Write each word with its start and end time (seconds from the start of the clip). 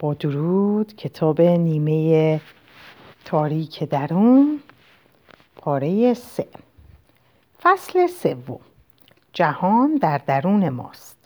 با 0.00 0.14
درود 0.14 0.96
کتاب 0.96 1.40
نیمه 1.40 2.40
تاریک 3.24 3.84
درون 3.84 4.60
پاره 5.56 6.14
سه. 6.14 6.48
فصل 7.62 8.06
سوم. 8.06 8.60
جهان 9.32 9.94
در 9.94 10.18
درون 10.18 10.68
ماست. 10.68 11.16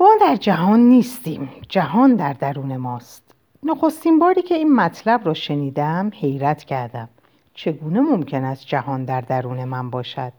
ما 0.00 0.10
در 0.20 0.36
جهان 0.36 0.80
نیستیم. 0.80 1.50
جهان 1.68 2.16
در 2.16 2.32
درون 2.32 2.76
ماست. 2.76 3.22
نخستین 3.62 4.18
باری 4.18 4.42
که 4.42 4.54
این 4.54 4.74
مطلب 4.74 5.26
را 5.26 5.34
شنیدم 5.34 6.10
حیرت 6.14 6.64
کردم. 6.64 7.08
چگونه 7.54 8.00
ممکن 8.00 8.44
است 8.44 8.66
جهان 8.66 9.04
در 9.04 9.20
درون 9.20 9.64
من 9.64 9.90
باشد؟ 9.90 10.32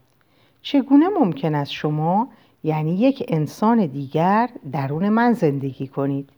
چگونه 0.62 1.08
ممکن 1.08 1.54
است 1.54 1.72
شما 1.72 2.28
یعنی 2.64 2.94
یک 2.94 3.24
انسان 3.28 3.86
دیگر 3.86 4.50
درون 4.72 5.08
من 5.08 5.32
زندگی 5.32 5.86
کنید؟ 5.88 6.30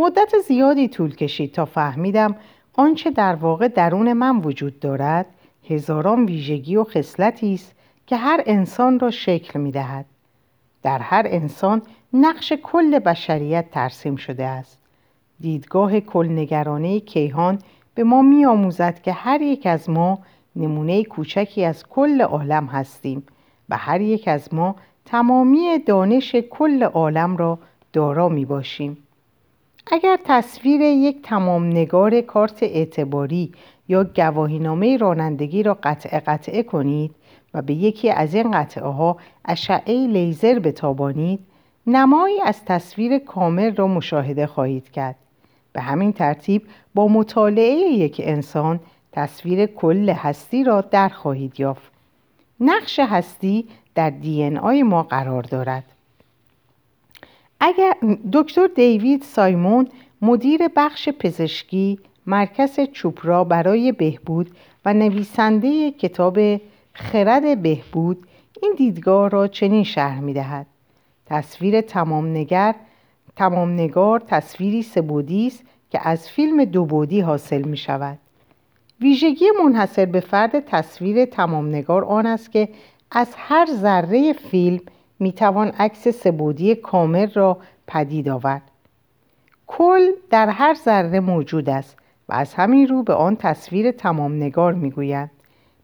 مدت 0.00 0.38
زیادی 0.46 0.88
طول 0.88 1.14
کشید 1.14 1.52
تا 1.52 1.64
فهمیدم 1.64 2.36
آنچه 2.74 3.10
در 3.10 3.34
واقع 3.34 3.68
درون 3.68 4.12
من 4.12 4.36
وجود 4.36 4.80
دارد 4.80 5.26
هزاران 5.70 6.24
ویژگی 6.24 6.76
و 6.76 6.84
خصلتی 6.84 7.54
است 7.54 7.74
که 8.06 8.16
هر 8.16 8.42
انسان 8.46 8.98
را 8.98 9.10
شکل 9.10 9.60
می 9.60 9.72
دهد. 9.72 10.06
در 10.82 10.98
هر 10.98 11.22
انسان 11.26 11.82
نقش 12.12 12.52
کل 12.62 12.98
بشریت 12.98 13.70
ترسیم 13.70 14.16
شده 14.16 14.44
است. 14.44 14.78
دیدگاه 15.40 16.00
کلنگرانه 16.00 17.00
کیهان 17.00 17.58
به 17.94 18.04
ما 18.04 18.22
می 18.22 18.46
آموزد 18.46 19.02
که 19.02 19.12
هر 19.12 19.42
یک 19.42 19.66
از 19.66 19.90
ما 19.90 20.18
نمونه 20.56 21.04
کوچکی 21.04 21.64
از 21.64 21.86
کل 21.86 22.22
عالم 22.22 22.66
هستیم 22.66 23.22
و 23.68 23.76
هر 23.76 24.00
یک 24.00 24.28
از 24.28 24.54
ما 24.54 24.76
تمامی 25.04 25.78
دانش 25.78 26.36
کل 26.36 26.82
عالم 26.82 27.36
را 27.36 27.58
دارا 27.92 28.28
می 28.28 28.44
باشیم. 28.44 29.07
اگر 29.92 30.18
تصویر 30.24 30.80
یک 30.80 31.22
تمام 31.22 31.66
نگار 31.66 32.20
کارت 32.20 32.62
اعتباری 32.62 33.52
یا 33.88 34.04
گواهینامه 34.04 34.96
رانندگی 34.96 35.62
را 35.62 35.78
قطعه 35.82 36.20
قطعه 36.20 36.62
کنید 36.62 37.14
و 37.54 37.62
به 37.62 37.74
یکی 37.74 38.10
از 38.10 38.34
این 38.34 38.50
قطعه 38.50 38.84
ها 38.84 39.16
اشعه 39.44 40.06
لیزر 40.06 40.58
بتابانید 40.58 41.40
نمایی 41.86 42.40
از 42.40 42.64
تصویر 42.64 43.18
کامل 43.18 43.76
را 43.76 43.86
مشاهده 43.86 44.46
خواهید 44.46 44.90
کرد. 44.90 45.16
به 45.72 45.80
همین 45.80 46.12
ترتیب 46.12 46.62
با 46.94 47.08
مطالعه 47.08 47.74
یک 47.74 48.20
انسان 48.24 48.80
تصویر 49.12 49.66
کل 49.66 50.10
هستی 50.10 50.64
را 50.64 50.80
در 50.80 51.08
خواهید 51.08 51.60
یافت. 51.60 51.92
نقش 52.60 53.00
هستی 53.00 53.68
در 53.94 54.10
دی 54.10 54.56
آی 54.56 54.82
ما 54.82 55.02
قرار 55.02 55.42
دارد. 55.42 55.84
اگر 57.60 57.92
دکتر 58.32 58.66
دیوید 58.66 59.22
سایمون 59.22 59.88
مدیر 60.22 60.68
بخش 60.76 61.08
پزشکی 61.08 61.98
مرکز 62.26 62.80
چوپرا 62.92 63.44
برای 63.44 63.92
بهبود 63.92 64.50
و 64.84 64.94
نویسنده 64.94 65.90
کتاب 65.90 66.38
خرد 66.92 67.62
بهبود 67.62 68.26
این 68.62 68.74
دیدگاه 68.76 69.30
را 69.30 69.48
چنین 69.48 69.84
شرح 69.84 70.20
می 70.20 70.32
دهد. 70.32 70.66
تصویر 71.26 71.80
تمام 71.80 72.26
نگر 72.26 72.74
تمام 73.36 73.72
نگار 73.72 74.22
تصویری 74.26 74.82
سبودی 74.82 75.46
است 75.46 75.62
که 75.90 76.08
از 76.08 76.28
فیلم 76.28 76.64
دوبودی 76.64 77.20
حاصل 77.20 77.62
می 77.62 77.76
شود. 77.76 78.18
ویژگی 79.00 79.44
منحصر 79.64 80.06
به 80.06 80.20
فرد 80.20 80.60
تصویر 80.60 81.24
تمام 81.24 81.68
نگار 81.68 82.04
آن 82.04 82.26
است 82.26 82.52
که 82.52 82.68
از 83.10 83.28
هر 83.36 83.66
ذره 83.66 84.32
فیلم 84.32 84.80
می 85.18 85.32
توان 85.32 85.68
عکس 85.68 86.08
سبودی 86.08 86.74
کامل 86.74 87.30
را 87.34 87.58
پدید 87.86 88.28
آورد. 88.28 88.62
کل 89.66 90.10
در 90.30 90.48
هر 90.48 90.74
ذره 90.74 91.20
موجود 91.20 91.70
است 91.70 91.96
و 92.28 92.34
از 92.34 92.54
همین 92.54 92.88
رو 92.88 93.02
به 93.02 93.14
آن 93.14 93.36
تصویر 93.36 93.90
تمام 93.90 94.36
نگار 94.36 94.72
می 94.72 94.90
گوید. 94.90 95.30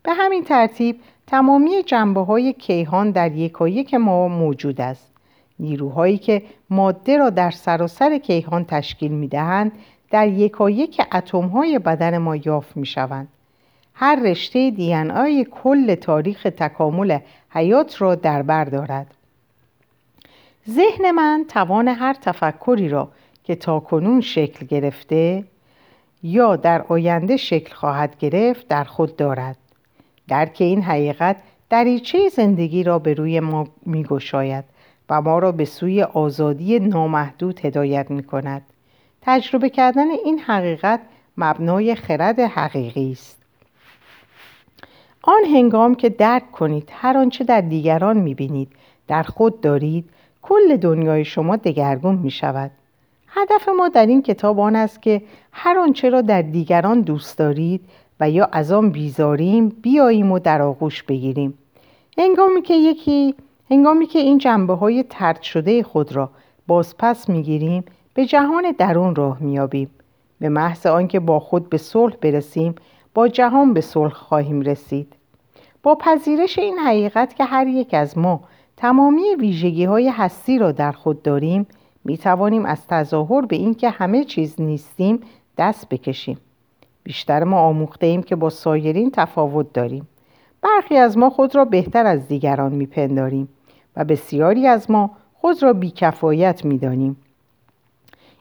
به 0.03 0.13
همین 0.13 0.45
ترتیب 0.45 1.01
تمامی 1.27 1.83
جنبه 1.83 2.21
های 2.21 2.53
کیهان 2.53 3.11
در 3.11 3.33
یکایک 3.33 3.95
ما 3.95 4.29
موجود 4.29 4.81
است. 4.81 5.13
نیروهایی 5.59 6.19
که 6.19 6.43
ماده 6.71 7.17
را 7.17 7.31
در 7.31 7.51
سراسر 7.51 8.19
کیهان 8.19 8.65
تشکیل 8.65 9.13
می 9.13 9.29
دهند 9.29 9.73
در 10.11 10.29
یکایک 10.29 11.03
اتم 11.13 11.47
های 11.47 11.79
بدن 11.79 12.19
ما 12.19 12.37
یافت 12.37 12.77
می 12.77 12.87
شوند. 12.87 13.29
هر 13.95 14.21
رشته 14.23 14.71
دی 14.71 14.95
کل 15.45 15.95
تاریخ 15.95 16.43
تکامل 16.43 17.19
حیات 17.51 18.03
را 18.03 18.15
در 18.15 18.43
بر 18.43 18.65
دارد. 18.65 19.15
ذهن 20.71 21.11
من 21.11 21.45
توان 21.49 21.89
هر 21.89 22.15
تفکری 22.15 22.89
را 22.89 23.09
که 23.45 23.55
تاکنون 23.55 24.21
شکل 24.21 24.67
گرفته 24.67 25.45
یا 26.23 26.57
در 26.57 26.83
آینده 26.83 27.37
شکل 27.37 27.75
خواهد 27.75 28.19
گرفت 28.19 28.69
در 28.69 28.85
خود 28.85 29.17
دارد 29.17 29.57
درک 30.29 30.57
این 30.61 30.83
حقیقت 30.83 31.37
دریچه 31.71 32.29
زندگی 32.29 32.83
را 32.83 32.99
به 32.99 33.15
روی 33.15 33.41
ما 33.41 33.69
میگشاید 33.87 34.65
و 35.11 35.21
ما 35.21 35.39
را 35.39 35.53
به 35.53 35.65
سوی 35.65 36.03
آزادی 36.03 36.79
نامحدود 36.79 37.61
هدایت 37.65 38.11
می 38.11 38.23
کند. 38.23 38.63
تجربه 39.23 39.71
کردن 39.71 40.11
این 40.25 40.39
حقیقت 40.39 41.01
مبنای 41.37 41.95
خرد 41.95 42.41
حقیقی 42.41 43.13
است. 43.13 43.43
آن 45.23 45.45
هنگام 45.45 45.95
که 45.95 46.09
درک 46.09 46.53
کنید 46.53 46.89
هر 46.93 47.19
آنچه 47.19 47.45
در 47.45 47.61
دیگران 47.61 48.17
می 48.17 48.35
بینید 48.35 48.73
در 49.09 49.23
خود 49.23 49.61
دارید 49.61 50.11
کل 50.49 50.77
دنیای 50.77 51.25
شما 51.25 51.57
دگرگون 51.57 52.15
می 52.15 52.31
شود. 52.31 52.71
هدف 53.29 53.69
ما 53.69 53.89
در 53.89 54.07
این 54.07 54.23
کتاب 54.23 54.61
آن 54.61 54.77
است 54.77 55.03
که 55.03 55.23
هر 55.53 55.79
آنچه 55.79 56.11
را 56.11 56.21
در 56.21 56.43
دیگران 56.43 57.01
دوست 57.01 57.39
دارید 57.39 57.81
و 58.21 58.31
یا 58.31 58.49
از 58.53 58.73
آن 58.73 58.91
بیزاریم 58.91 59.69
بیاییم 59.69 60.33
و 60.33 60.39
در 60.39 60.63
آغوش 60.63 61.03
بگیریم. 61.03 61.59
هنگامی 62.19 62.63
که 62.63 62.75
یکی 62.75 63.35
هنگامی 63.71 64.07
که 64.07 64.19
این 64.19 64.39
جنبه 64.39 64.75
های 64.75 65.05
ترد 65.11 65.43
شده 65.43 65.83
خود 65.83 66.13
را 66.13 66.31
بازپس 66.67 67.29
می‌گیریم 67.29 67.85
به 68.15 68.27
جهان 68.27 68.75
درون 68.79 69.15
راه 69.15 69.43
میابیم 69.43 69.91
به 70.41 70.49
محض 70.49 70.87
آنکه 70.87 71.21
با 71.21 71.41
خود 71.41 71.71
به 71.71 71.79
صلح 71.79 72.15
برسیم 72.21 72.75
با 73.15 73.29
جهان 73.29 73.75
به 73.75 73.81
صلح 73.81 74.13
خواهیم 74.13 74.61
رسید 74.61 75.13
با 75.83 75.95
پذیرش 75.95 76.59
این 76.59 76.79
حقیقت 76.79 77.35
که 77.35 77.45
هر 77.45 77.67
یک 77.67 77.95
از 77.95 78.19
ما 78.19 78.41
تمامی 78.77 79.35
ویژگی 79.39 79.85
های 79.85 80.09
هستی 80.09 80.59
را 80.59 80.73
در 80.73 80.93
خود 80.93 81.23
داریم 81.23 81.67
می 82.05 82.19
توانیم 82.19 82.67
از 82.67 82.87
تظاهر 82.87 83.47
به 83.47 83.57
اینکه 83.57 83.91
همه 83.91 84.25
چیز 84.25 84.61
نیستیم 84.61 85.21
دست 85.59 85.89
بکشیم. 85.89 86.39
بیشتر 87.03 87.45
ما 87.45 87.61
آموخته 87.61 88.07
ایم 88.07 88.23
که 88.23 88.37
با 88.37 88.51
سایرین 88.51 89.11
تفاوت 89.11 89.73
داریم. 89.73 90.09
برخی 90.63 90.97
از 90.97 91.19
ما 91.19 91.31
خود 91.31 91.57
را 91.57 91.65
بهتر 91.65 92.07
از 92.07 92.29
دیگران 92.29 92.73
میپنداریم 92.73 93.49
و 93.97 94.05
بسیاری 94.05 94.67
از 94.67 94.91
ما 94.91 95.11
خود 95.35 95.63
را 95.63 95.73
بیکفایت 95.73 96.65
می‌دانیم. 96.65 97.17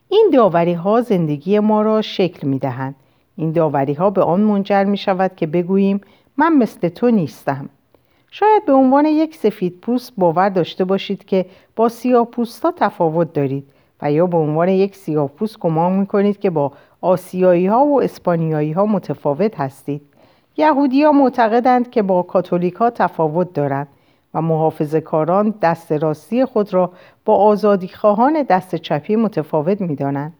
این 0.09 0.29
داوری 0.33 0.73
ها 0.73 1.01
زندگی 1.01 1.59
ما 1.59 1.81
را 1.81 2.01
شکل 2.01 2.47
می 2.47 2.59
دهند. 2.59 2.95
این 3.35 3.51
داوری 3.51 3.94
ها 3.94 4.09
به 4.09 4.23
آن 4.23 4.41
منجر 4.41 4.83
می 4.83 4.97
شود 4.97 5.35
که 5.35 5.47
بگوییم 5.47 6.01
من 6.38 6.53
مثل 6.57 6.89
تو 6.89 7.11
نیستم. 7.11 7.69
شاید 8.35 8.66
به 8.66 8.73
عنوان 8.73 9.05
یک 9.05 9.35
سفید 9.35 9.79
پوست 9.81 10.13
باور 10.17 10.49
داشته 10.49 10.85
باشید 10.85 11.25
که 11.25 11.45
با 11.75 11.89
سیاه 11.89 12.25
پوستا 12.25 12.73
تفاوت 12.77 13.33
دارید 13.33 13.63
و 14.01 14.11
یا 14.11 14.27
به 14.27 14.38
عنوان 14.38 14.69
یک 14.69 14.95
سیاه 14.95 15.27
پوست 15.27 15.59
گمان 15.59 15.94
می 15.94 16.05
کنید 16.05 16.39
که 16.39 16.49
با 16.49 16.71
آسیایی 17.01 17.67
ها 17.67 17.85
و 17.85 18.01
اسپانیایی 18.01 18.71
ها 18.71 18.85
متفاوت 18.85 19.59
هستید. 19.59 20.01
یهودی 20.57 21.03
ها 21.03 21.11
معتقدند 21.11 21.89
که 21.89 22.01
با 22.01 22.23
کاتولیک 22.23 22.73
ها 22.73 22.89
تفاوت 22.89 23.53
دارند 23.53 23.88
و 24.33 24.41
محافظ 24.41 24.95
کاران 24.95 25.53
دست 25.61 25.91
راستی 25.91 26.45
خود 26.45 26.73
را 26.73 26.91
با 27.25 27.35
آزادی 27.35 27.88
خواهان 27.88 28.44
دست 28.44 28.75
چپی 28.75 29.15
متفاوت 29.15 29.81
می 29.81 29.95
دانند. 29.95 30.33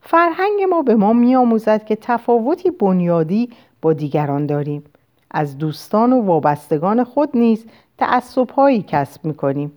فرهنگ 0.00 0.62
ما 0.70 0.82
به 0.82 0.94
ما 0.94 1.12
می 1.12 1.36
آموزد 1.36 1.84
که 1.84 1.96
تفاوتی 1.96 2.70
بنیادی 2.70 3.50
با 3.82 3.92
دیگران 3.92 4.46
داریم 4.46 4.84
از 5.30 5.58
دوستان 5.58 6.12
و 6.12 6.22
وابستگان 6.22 7.04
خود 7.04 7.30
نیز 7.34 7.66
تعصبهایی 7.98 8.84
کسب 8.88 9.24
می‌کنیم. 9.24 9.72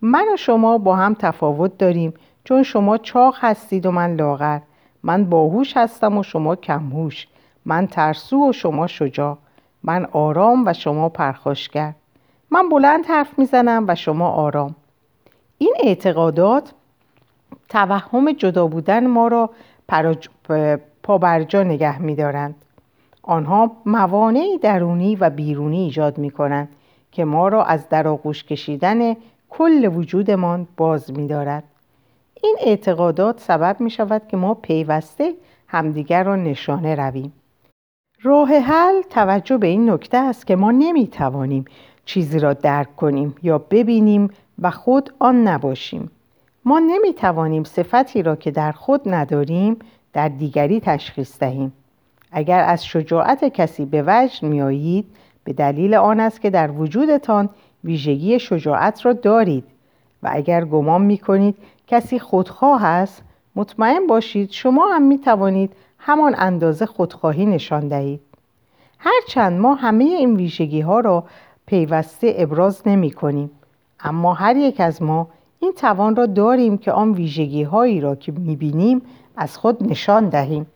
من 0.00 0.26
و 0.34 0.36
شما 0.36 0.78
با 0.78 0.96
هم 0.96 1.14
تفاوت 1.14 1.78
داریم 1.78 2.14
چون 2.44 2.62
شما 2.62 2.98
چاق 2.98 3.34
هستید 3.38 3.86
و 3.86 3.90
من 3.90 4.14
لاغر. 4.14 4.60
من 5.02 5.24
باهوش 5.24 5.76
هستم 5.76 6.18
و 6.18 6.22
شما 6.22 6.56
کمهوش. 6.56 7.28
من 7.64 7.86
ترسو 7.86 8.48
و 8.48 8.52
شما 8.52 8.86
شجاع. 8.86 9.38
من 9.82 10.04
آرام 10.12 10.66
و 10.66 10.72
شما 10.72 11.08
پرخاشگر. 11.08 11.92
من 12.50 12.68
بلند 12.68 13.06
حرف 13.06 13.38
می‌زنم 13.38 13.84
و 13.88 13.94
شما 13.94 14.28
آرام. 14.28 14.74
این 15.58 15.74
اعتقادات 15.82 16.72
توهم 17.68 18.32
جدا 18.32 18.66
بودن 18.66 19.06
ما 19.06 19.28
را 19.28 19.50
پابرجا 21.02 21.62
نگه 21.62 22.02
میدارند. 22.02 22.63
آنها 23.26 23.72
موانعی 23.86 24.58
درونی 24.58 25.16
و 25.16 25.30
بیرونی 25.30 25.80
ایجاد 25.80 26.18
می 26.18 26.30
کنند 26.30 26.68
که 27.12 27.24
ما 27.24 27.48
را 27.48 27.64
از 27.64 27.88
در 27.88 28.08
آغوش 28.08 28.44
کشیدن 28.44 29.16
کل 29.50 29.90
وجودمان 29.94 30.66
باز 30.76 31.10
می 31.10 31.26
دارد. 31.26 31.64
این 32.42 32.56
اعتقادات 32.60 33.40
سبب 33.40 33.76
می 33.80 33.90
شود 33.90 34.22
که 34.28 34.36
ما 34.36 34.54
پیوسته 34.54 35.34
همدیگر 35.68 36.24
را 36.24 36.36
نشانه 36.36 36.94
رویم. 36.94 37.32
راه 38.22 38.48
حل 38.48 39.02
توجه 39.10 39.56
به 39.56 39.66
این 39.66 39.90
نکته 39.90 40.18
است 40.18 40.46
که 40.46 40.56
ما 40.56 40.70
نمی 40.70 41.06
توانیم 41.06 41.64
چیزی 42.04 42.38
را 42.38 42.52
درک 42.52 42.96
کنیم 42.96 43.34
یا 43.42 43.58
ببینیم 43.58 44.30
و 44.58 44.70
خود 44.70 45.14
آن 45.18 45.48
نباشیم. 45.48 46.10
ما 46.64 46.78
نمی 46.78 47.14
توانیم 47.14 47.64
صفتی 47.64 48.22
را 48.22 48.36
که 48.36 48.50
در 48.50 48.72
خود 48.72 49.00
نداریم 49.06 49.76
در 50.12 50.28
دیگری 50.28 50.80
تشخیص 50.80 51.38
دهیم. 51.38 51.72
اگر 52.36 52.64
از 52.64 52.86
شجاعت 52.86 53.44
کسی 53.44 53.84
به 53.84 54.04
وجد 54.06 54.42
میآیید 54.42 55.06
به 55.44 55.52
دلیل 55.52 55.94
آن 55.94 56.20
است 56.20 56.40
که 56.40 56.50
در 56.50 56.70
وجودتان 56.70 57.50
ویژگی 57.84 58.38
شجاعت 58.38 59.06
را 59.06 59.12
دارید 59.12 59.64
و 60.22 60.28
اگر 60.32 60.64
گمان 60.64 61.02
می 61.02 61.18
کنید 61.18 61.56
کسی 61.86 62.18
خودخواه 62.18 62.84
است 62.84 63.22
مطمئن 63.56 64.06
باشید 64.06 64.50
شما 64.50 64.86
هم 64.86 65.02
می 65.02 65.18
توانید 65.18 65.72
همان 65.98 66.34
اندازه 66.38 66.86
خودخواهی 66.86 67.46
نشان 67.46 67.88
دهید. 67.88 68.20
هرچند 68.98 69.60
ما 69.60 69.74
همه 69.74 70.04
این 70.04 70.36
ویژگی 70.36 70.80
ها 70.80 71.00
را 71.00 71.24
پیوسته 71.66 72.34
ابراز 72.36 72.82
نمی 72.86 73.10
کنیم 73.10 73.50
اما 74.00 74.34
هر 74.34 74.56
یک 74.56 74.80
از 74.80 75.02
ما 75.02 75.28
این 75.60 75.72
توان 75.72 76.16
را 76.16 76.26
داریم 76.26 76.78
که 76.78 76.92
آن 76.92 77.12
ویژگی 77.12 77.62
هایی 77.62 78.00
را 78.00 78.14
که 78.14 78.32
می 78.32 78.56
بینیم 78.56 79.02
از 79.36 79.56
خود 79.58 79.90
نشان 79.90 80.28
دهیم. 80.28 80.66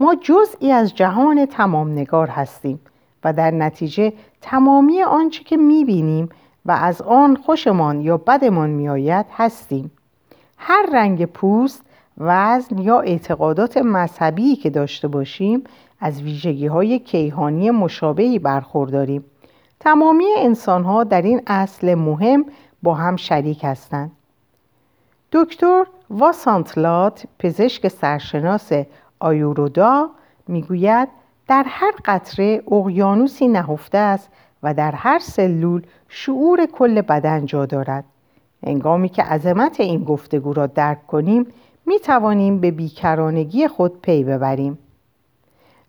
ما 0.00 0.14
جزئی 0.14 0.72
از 0.72 0.94
جهان 0.94 1.46
تمام 1.46 1.92
نگار 1.92 2.28
هستیم 2.28 2.80
و 3.24 3.32
در 3.32 3.50
نتیجه 3.50 4.12
تمامی 4.40 5.02
آنچه 5.02 5.44
که 5.44 5.56
می 5.56 5.84
بینیم 5.84 6.28
و 6.66 6.72
از 6.72 7.02
آن 7.02 7.36
خوشمان 7.36 8.00
یا 8.00 8.16
بدمان 8.16 8.70
میآید 8.70 9.26
هستیم. 9.32 9.90
هر 10.58 10.86
رنگ 10.92 11.24
پوست 11.24 11.82
وزن 12.18 12.78
یا 12.78 13.00
اعتقادات 13.00 13.76
مذهبی 13.76 14.56
که 14.56 14.70
داشته 14.70 15.08
باشیم 15.08 15.64
از 16.00 16.22
ویژگی 16.22 16.66
های 16.66 16.98
کیهانی 16.98 17.70
مشابهی 17.70 18.38
برخورداریم. 18.38 19.24
تمامی 19.80 20.26
انسان 20.38 20.84
ها 20.84 21.04
در 21.04 21.22
این 21.22 21.42
اصل 21.46 21.94
مهم 21.94 22.44
با 22.82 22.94
هم 22.94 23.16
شریک 23.16 23.60
هستند. 23.64 24.10
دکتر 25.32 25.86
واسانتلات 26.10 27.24
پزشک 27.38 27.88
سرشناس 27.88 28.72
آیورودا 29.24 30.10
می‌گوید 30.48 31.08
در 31.48 31.64
هر 31.66 31.92
قطره 32.04 32.62
اقیانوسی 32.72 33.48
نهفته 33.48 33.98
است 33.98 34.28
و 34.62 34.74
در 34.74 34.92
هر 34.92 35.18
سلول 35.18 35.82
شعور 36.08 36.66
کل 36.66 37.00
بدن 37.00 37.46
جا 37.46 37.66
دارد. 37.66 38.04
انگامی 38.62 39.08
که 39.08 39.22
عظمت 39.22 39.80
این 39.80 40.04
گفتگو 40.04 40.52
را 40.52 40.66
درک 40.66 41.06
کنیم 41.06 41.46
می 41.86 41.98
توانیم 41.98 42.60
به 42.60 42.70
بیکرانگی 42.70 43.68
خود 43.68 44.00
پی 44.02 44.24
ببریم. 44.24 44.78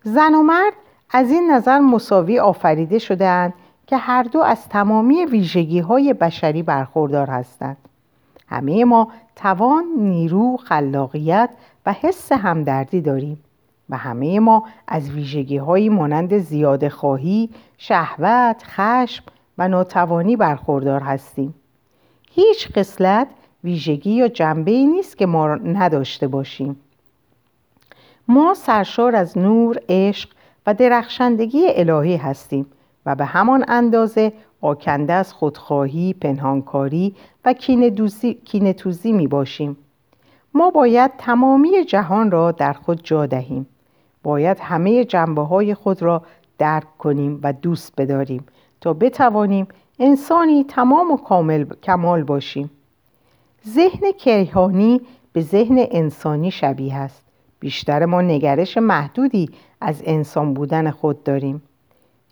زن 0.02 0.34
و 0.34 0.42
مرد 0.42 0.72
از 1.10 1.30
این 1.30 1.50
نظر 1.50 1.78
مساوی 1.78 2.38
آفریده 2.38 2.98
شدهاند 2.98 3.54
که 3.86 3.96
هر 3.96 4.22
دو 4.22 4.40
از 4.40 4.68
تمامی 4.68 5.24
ویژگی 5.24 5.80
های 5.80 6.14
بشری 6.14 6.62
برخوردار 6.62 7.30
هستند. 7.30 7.76
همه 8.48 8.84
ما 8.84 9.08
توان، 9.36 9.84
نیرو، 9.98 10.56
خلاقیت 10.56 11.50
و 11.86 11.92
حس 11.92 12.32
همدردی 12.32 13.00
داریم 13.00 13.44
و 13.90 13.96
همه 13.96 14.40
ما 14.40 14.64
از 14.88 15.10
ویژگی 15.10 15.56
هایی 15.56 15.88
مانند 15.88 16.38
زیاده 16.38 16.88
خواهی، 16.88 17.50
شهوت، 17.78 18.62
خشم 18.64 19.24
و 19.58 19.68
ناتوانی 19.68 20.36
برخوردار 20.36 21.00
هستیم 21.00 21.54
هیچ 22.30 22.72
قسلت 22.72 23.28
ویژگی 23.64 24.10
یا 24.10 24.28
جنبه 24.28 24.70
ای 24.70 24.86
نیست 24.86 25.18
که 25.18 25.26
ما 25.26 25.54
نداشته 25.54 26.28
باشیم 26.28 26.76
ما 28.28 28.54
سرشار 28.54 29.16
از 29.16 29.38
نور، 29.38 29.78
عشق 29.88 30.28
و 30.66 30.74
درخشندگی 30.74 31.66
الهی 31.68 32.16
هستیم 32.16 32.66
و 33.06 33.14
به 33.14 33.24
همان 33.24 33.64
اندازه 33.68 34.32
آکنده 34.60 35.12
از 35.12 35.32
خودخواهی، 35.32 36.14
پنهانکاری 36.14 37.14
و 37.44 37.52
کینه 38.44 38.72
توزی 38.72 39.12
می 39.12 39.28
باشیم. 39.28 39.76
ما 40.56 40.70
باید 40.70 41.10
تمامی 41.18 41.84
جهان 41.84 42.30
را 42.30 42.52
در 42.52 42.72
خود 42.72 43.00
جا 43.04 43.26
دهیم. 43.26 43.66
باید 44.22 44.58
همه 44.60 45.04
جنبه 45.04 45.42
های 45.42 45.74
خود 45.74 46.02
را 46.02 46.22
درک 46.58 46.98
کنیم 46.98 47.40
و 47.42 47.52
دوست 47.52 47.92
بداریم 47.98 48.46
تا 48.80 48.92
بتوانیم 48.92 49.68
انسانی 49.98 50.64
تمام 50.64 51.10
و 51.10 51.16
کامل 51.16 51.64
کمال 51.82 52.24
باشیم. 52.24 52.70
ذهن 53.68 54.12
کیهانی 54.12 55.00
به 55.32 55.40
ذهن 55.40 55.86
انسانی 55.90 56.50
شبیه 56.50 56.94
است. 56.94 57.22
بیشتر 57.60 58.04
ما 58.04 58.22
نگرش 58.22 58.78
محدودی 58.78 59.50
از 59.80 60.02
انسان 60.04 60.54
بودن 60.54 60.90
خود 60.90 61.24
داریم. 61.24 61.62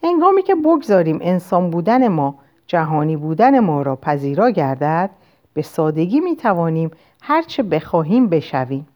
هنگامی 0.02 0.42
که 0.42 0.54
بگذاریم 0.54 1.18
انسان 1.22 1.70
بودن 1.70 2.08
ما 2.08 2.38
جهانی 2.66 3.16
بودن 3.16 3.58
ما 3.60 3.82
را 3.82 3.96
پذیرا 3.96 4.50
گردد 4.50 5.10
به 5.54 5.62
سادگی 5.62 6.20
می 6.20 6.36
توانیم 6.36 6.90
هرچه 7.22 7.62
بخواهیم 7.62 8.28
بشویم. 8.28 8.88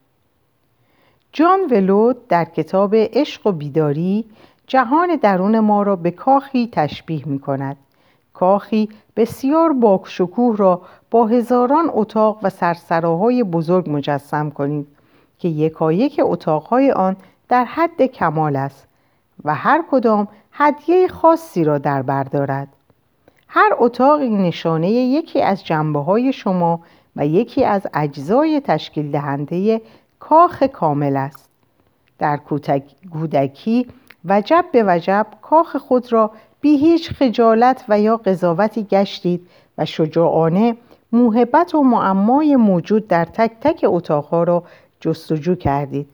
جان 1.33 1.61
ولود 1.71 2.29
در 2.29 2.45
کتاب 2.45 2.95
عشق 2.95 3.47
و 3.47 3.53
بیداری 3.53 4.25
جهان 4.67 5.17
درون 5.17 5.59
ما 5.59 5.83
را 5.83 5.97
به 5.97 6.11
کاخی 6.11 6.69
تشبیه 6.73 7.29
می 7.29 7.39
کند 7.39 7.77
کاخی 8.35 8.89
بسیار 9.17 9.73
باکشکوه 9.73 10.57
را 10.57 10.83
با 11.11 11.27
هزاران 11.27 11.91
اتاق 11.93 12.39
و 12.43 12.51
سرسراهای 12.51 13.45
بزرگ 13.45 13.91
مجسم 13.91 14.51
کنید 14.51 14.87
که 15.39 15.49
یکایک 15.49 16.21
اتاقهای 16.25 16.91
آن 16.93 17.17
در 17.49 17.65
حد 17.65 18.03
کمال 18.03 18.57
است 18.57 18.89
و 19.45 19.55
هر 19.55 19.85
کدام 19.91 20.29
هدیه 20.53 21.09
خاصی 21.09 21.65
را 21.65 21.79
در 21.79 22.03
بر 22.03 22.23
دارد. 22.23 22.69
هر 23.49 23.71
اتاقی 23.79 24.29
نشانه 24.29 24.91
یکی 24.91 25.43
از 25.43 25.65
جنبه 25.65 26.01
های 26.01 26.33
شما 26.33 26.81
و 27.17 27.27
یکی 27.27 27.65
از 27.65 27.87
اجزای 27.95 28.61
تشکیل 28.61 29.11
دهنده 29.11 29.81
کاخ 30.21 30.63
کامل 30.63 31.17
است. 31.17 31.49
در 32.19 32.37
کودکی 33.13 33.87
وجب 34.25 34.65
به 34.73 34.85
وجب 34.87 35.27
کاخ 35.43 35.77
خود 35.77 36.13
را 36.13 36.31
بی 36.61 36.77
هیچ 36.77 37.11
خجالت 37.11 37.85
و 37.89 38.01
یا 38.01 38.17
قضاوتی 38.17 38.83
گشتید 38.85 39.49
و 39.79 39.85
شجاعانه 39.85 40.77
موهبت 41.13 41.75
و 41.75 41.83
معمای 41.83 42.57
موجود 42.57 43.09
در 43.09 43.25
تک 43.25 43.51
تک 43.61 43.85
اتاقها 43.89 44.43
را 44.43 44.63
جستجو 45.01 45.55
کردید. 45.55 46.09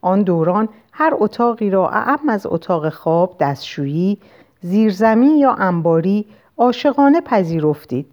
آن 0.00 0.22
دوران 0.22 0.68
هر 0.92 1.14
اتاقی 1.18 1.70
را 1.70 1.88
اعم 1.88 2.28
از 2.28 2.46
اتاق 2.46 2.88
خواب 2.88 3.36
دستشویی 3.40 4.18
زیرزمین 4.60 5.36
یا 5.36 5.52
انباری 5.52 6.26
عاشقانه 6.58 7.20
پذیرفتید. 7.20 8.06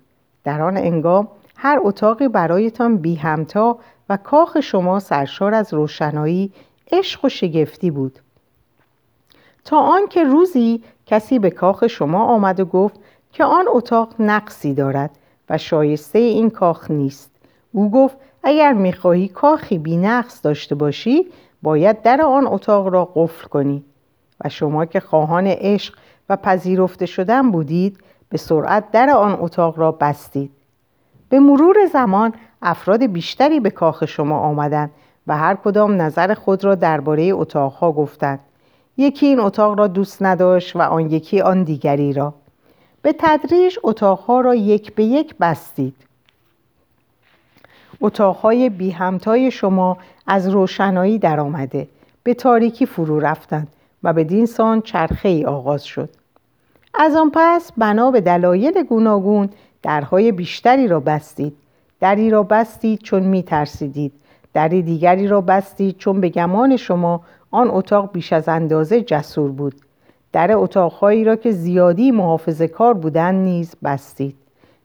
در 0.44 0.62
آن 0.62 0.78
انگام 0.78 1.28
هر 1.58 1.80
اتاقی 1.84 2.28
برایتان 2.28 2.98
بی 2.98 3.16
همتا 3.16 3.78
و 4.10 4.18
کاخ 4.18 4.60
شما 4.60 5.00
سرشار 5.00 5.54
از 5.54 5.74
روشنایی 5.74 6.52
عشق 6.92 7.26
و 7.26 7.30
شگفتی 7.30 7.92
بود. 7.92 8.20
تا 9.66 9.80
آنکه 9.80 10.24
روزی 10.24 10.84
کسی 11.06 11.40
به 11.40 11.50
کاخ 11.50 11.88
شما 11.88 12.26
آمد 12.26 12.60
و 12.60 12.66
گفت 12.66 13.00
که 13.32 13.44
آن 13.44 13.66
اتاق 13.68 14.14
نقصی 14.20 14.74
دارد 14.74 15.12
و 15.50 15.58
شایسته 15.58 16.20
این 16.20 16.50
کاخ 16.50 16.92
نیست. 16.92 17.32
او 17.72 17.92
گفت 17.92 18.18
اگر 18.44 18.74
می‌خواهی 18.74 19.28
کاخی 19.28 19.78
بی 19.78 19.98
نقص 19.98 20.46
داشته 20.46 20.76
باشی 20.76 21.28
باید 21.62 22.02
در 22.02 22.22
آن 22.22 22.48
اتاق 22.48 22.88
را 22.88 23.12
قفل 23.16 23.48
کنی. 23.48 23.84
و 24.46 24.50
شما 24.50 24.86
که 24.86 25.00
خواهان 25.00 25.48
عشق 25.48 25.96
و 26.30 26.36
پذیرفته 26.36 27.06
شدن 27.06 27.52
بودید 27.52 27.98
به 28.36 28.40
سرعت 28.40 28.92
در 28.92 29.10
آن 29.10 29.38
اتاق 29.40 29.80
را 29.80 29.92
بستید. 29.92 30.52
به 31.30 31.40
مرور 31.40 31.76
زمان 31.94 32.34
افراد 32.62 33.04
بیشتری 33.04 33.60
به 33.60 33.70
کاخ 33.70 34.06
شما 34.06 34.40
آمدند 34.40 34.92
و 35.28 35.38
هر 35.38 35.56
کدام 35.56 36.02
نظر 36.02 36.34
خود 36.34 36.64
را 36.64 36.76
درباره 36.76 37.24
اتاقها 37.24 37.92
گفتند. 37.92 38.40
یکی 38.98 39.26
این 39.26 39.40
اتاق 39.40 39.80
را 39.80 39.88
دوست 39.88 40.24
نداشت 40.24 40.76
و 40.76 40.82
آن 40.82 41.10
یکی 41.10 41.42
آن 41.42 41.64
دیگری 41.64 42.14
را. 42.14 42.34
به 43.02 43.16
تدریج 43.20 43.78
اتاقها 43.84 44.42
را 44.42 44.56
یک 44.56 44.96
به 44.96 45.04
یک 45.04 45.36
بستید. 45.40 45.96
اتاقهای 48.02 48.70
بی 48.70 48.92
همتای 48.92 49.52
شما 49.52 49.98
از 50.28 50.50
روشنایی 50.50 51.20
درآمده. 51.20 51.88
به 52.24 52.34
تاریکی 52.34 52.86
فرو 52.86 53.20
رفتند 53.20 53.68
و 54.04 54.14
به 54.14 54.24
دینسان 54.24 54.82
چرخه 54.82 55.30
ای 55.30 55.46
آغاز 55.46 55.86
شد. 55.86 56.10
از 57.00 57.16
آن 57.16 57.32
پس 57.34 57.72
بنا 57.78 58.12
به 58.12 58.22
دلایل 58.22 58.84
گوناگون 58.84 59.50
درهای 59.82 60.32
بیشتری 60.32 60.88
را 60.88 61.00
بستید. 61.00 61.54
دری 62.00 62.30
را 62.30 62.44
بستید 62.44 63.00
چون 63.00 63.24
می 63.24 63.44
ترسیدید 63.44 64.14
دری 64.54 64.82
دیگری 64.82 65.28
را 65.28 65.42
بستید 65.42 65.98
چون 65.98 66.22
به 66.22 66.30
گمان 66.30 66.78
شما 66.78 67.22
آن 67.52 67.72
اتاق 67.72 68.12
بیش 68.12 68.34
از 68.34 68.50
اندازه 68.50 69.02
جسور 69.02 69.52
بود. 69.52 69.76
در 70.32 70.52
اتاقهایی 70.52 71.24
را 71.24 71.36
که 71.36 71.52
زیادی 71.52 72.12
محافظه 72.12 72.68
کار 72.68 72.94
بودند 72.94 73.44
نیز 73.44 73.76
بستید. 73.84 74.36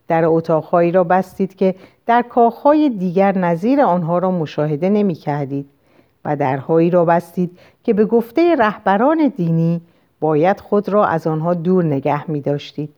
در 0.09 0.25
اتاقهایی 0.25 0.93
را 0.93 1.05
بستید 1.05 1.57
که 1.57 1.75
در 2.07 2.23
کاخهای 2.23 2.89
دیگر 2.89 3.39
نظیر 3.39 3.81
آنها 3.81 4.19
را 4.19 4.31
مشاهده 4.31 4.89
نمی 4.89 5.15
کردید 5.15 5.67
و 6.25 6.37
درهایی 6.37 6.91
را 6.91 7.05
بستید 7.05 7.59
که 7.85 7.95
به 7.95 8.05
گفته 8.05 8.57
رهبران 8.57 9.33
دینی 9.37 9.81
باید 10.21 10.61
خود 10.61 10.89
را 10.89 11.07
از 11.07 11.27
آنها 11.27 11.55
دور 11.55 11.85
نگه 11.85 12.31
می 12.31 12.41
داشتید. 12.41 12.91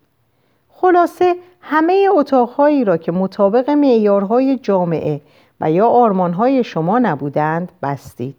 خلاصه 0.68 1.36
همه 1.60 2.08
اتاقهایی 2.16 2.84
را 2.84 2.96
که 2.96 3.12
مطابق 3.12 3.70
معیارهای 3.70 4.58
جامعه 4.58 5.20
و 5.60 5.70
یا 5.70 5.88
آرمانهای 5.88 6.64
شما 6.64 6.98
نبودند 6.98 7.72
بستید. 7.82 8.36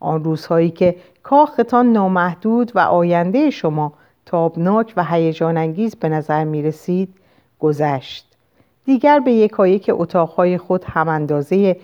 آن 0.00 0.24
روزهایی 0.24 0.70
که 0.70 0.96
کاختان 1.22 1.92
نامحدود 1.92 2.72
و 2.74 2.78
آینده 2.78 3.50
شما 3.50 3.92
تابناک 4.26 4.92
و 4.96 5.04
هیجان 5.04 5.56
انگیز 5.56 5.96
به 5.96 6.08
نظر 6.08 6.44
می 6.44 6.62
رسید 6.62 7.14
گذشت. 7.60 8.26
دیگر 8.84 9.20
به 9.20 9.32
یکایک 9.32 9.90
اتاقهای 9.94 10.58
خود 10.58 10.84
هم 10.84 11.08
اندازه 11.08 11.76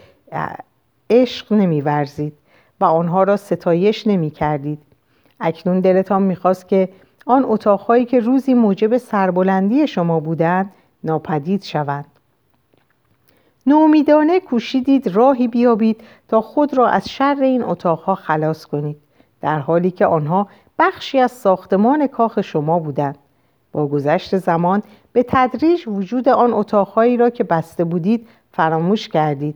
عشق 1.10 1.52
نمی 1.52 1.80
ورزید 1.80 2.32
و 2.80 2.84
آنها 2.84 3.22
را 3.22 3.36
ستایش 3.36 4.06
نمی 4.06 4.30
کردید. 4.30 4.78
اکنون 5.42 5.80
دلتان 5.80 6.22
می‌خواست 6.22 6.68
که 6.68 6.88
آن 7.26 7.44
اتاقهایی 7.48 8.04
که 8.04 8.20
روزی 8.20 8.54
موجب 8.54 8.96
سربلندی 8.96 9.86
شما 9.86 10.20
بودند 10.20 10.72
ناپدید 11.04 11.62
شوند. 11.62 12.06
نومیدانه 13.66 14.40
کوشیدید 14.40 15.08
راهی 15.08 15.48
بیابید 15.48 16.00
تا 16.28 16.40
خود 16.40 16.74
را 16.74 16.88
از 16.88 17.08
شر 17.08 17.36
این 17.40 17.62
اتاقها 17.62 18.14
خلاص 18.14 18.64
کنید 18.64 18.96
در 19.40 19.58
حالی 19.58 19.90
که 19.90 20.06
آنها 20.06 20.48
بخشی 20.78 21.18
از 21.18 21.32
ساختمان 21.32 22.06
کاخ 22.06 22.40
شما 22.40 22.78
بودند. 22.78 23.18
با 23.72 23.86
گذشت 23.86 24.36
زمان 24.36 24.82
به 25.12 25.24
تدریج 25.28 25.88
وجود 25.88 26.28
آن 26.28 26.52
اتاقهایی 26.52 27.16
را 27.16 27.30
که 27.30 27.44
بسته 27.44 27.84
بودید 27.84 28.28
فراموش 28.52 29.08
کردید. 29.08 29.54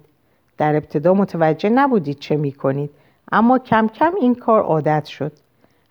در 0.58 0.76
ابتدا 0.76 1.14
متوجه 1.14 1.68
نبودید 1.68 2.18
چه 2.18 2.36
می 2.36 2.52
کنید 2.52 2.90
اما 3.32 3.58
کم 3.58 3.88
کم 3.88 4.12
این 4.20 4.34
کار 4.34 4.62
عادت 4.62 5.04
شد. 5.04 5.32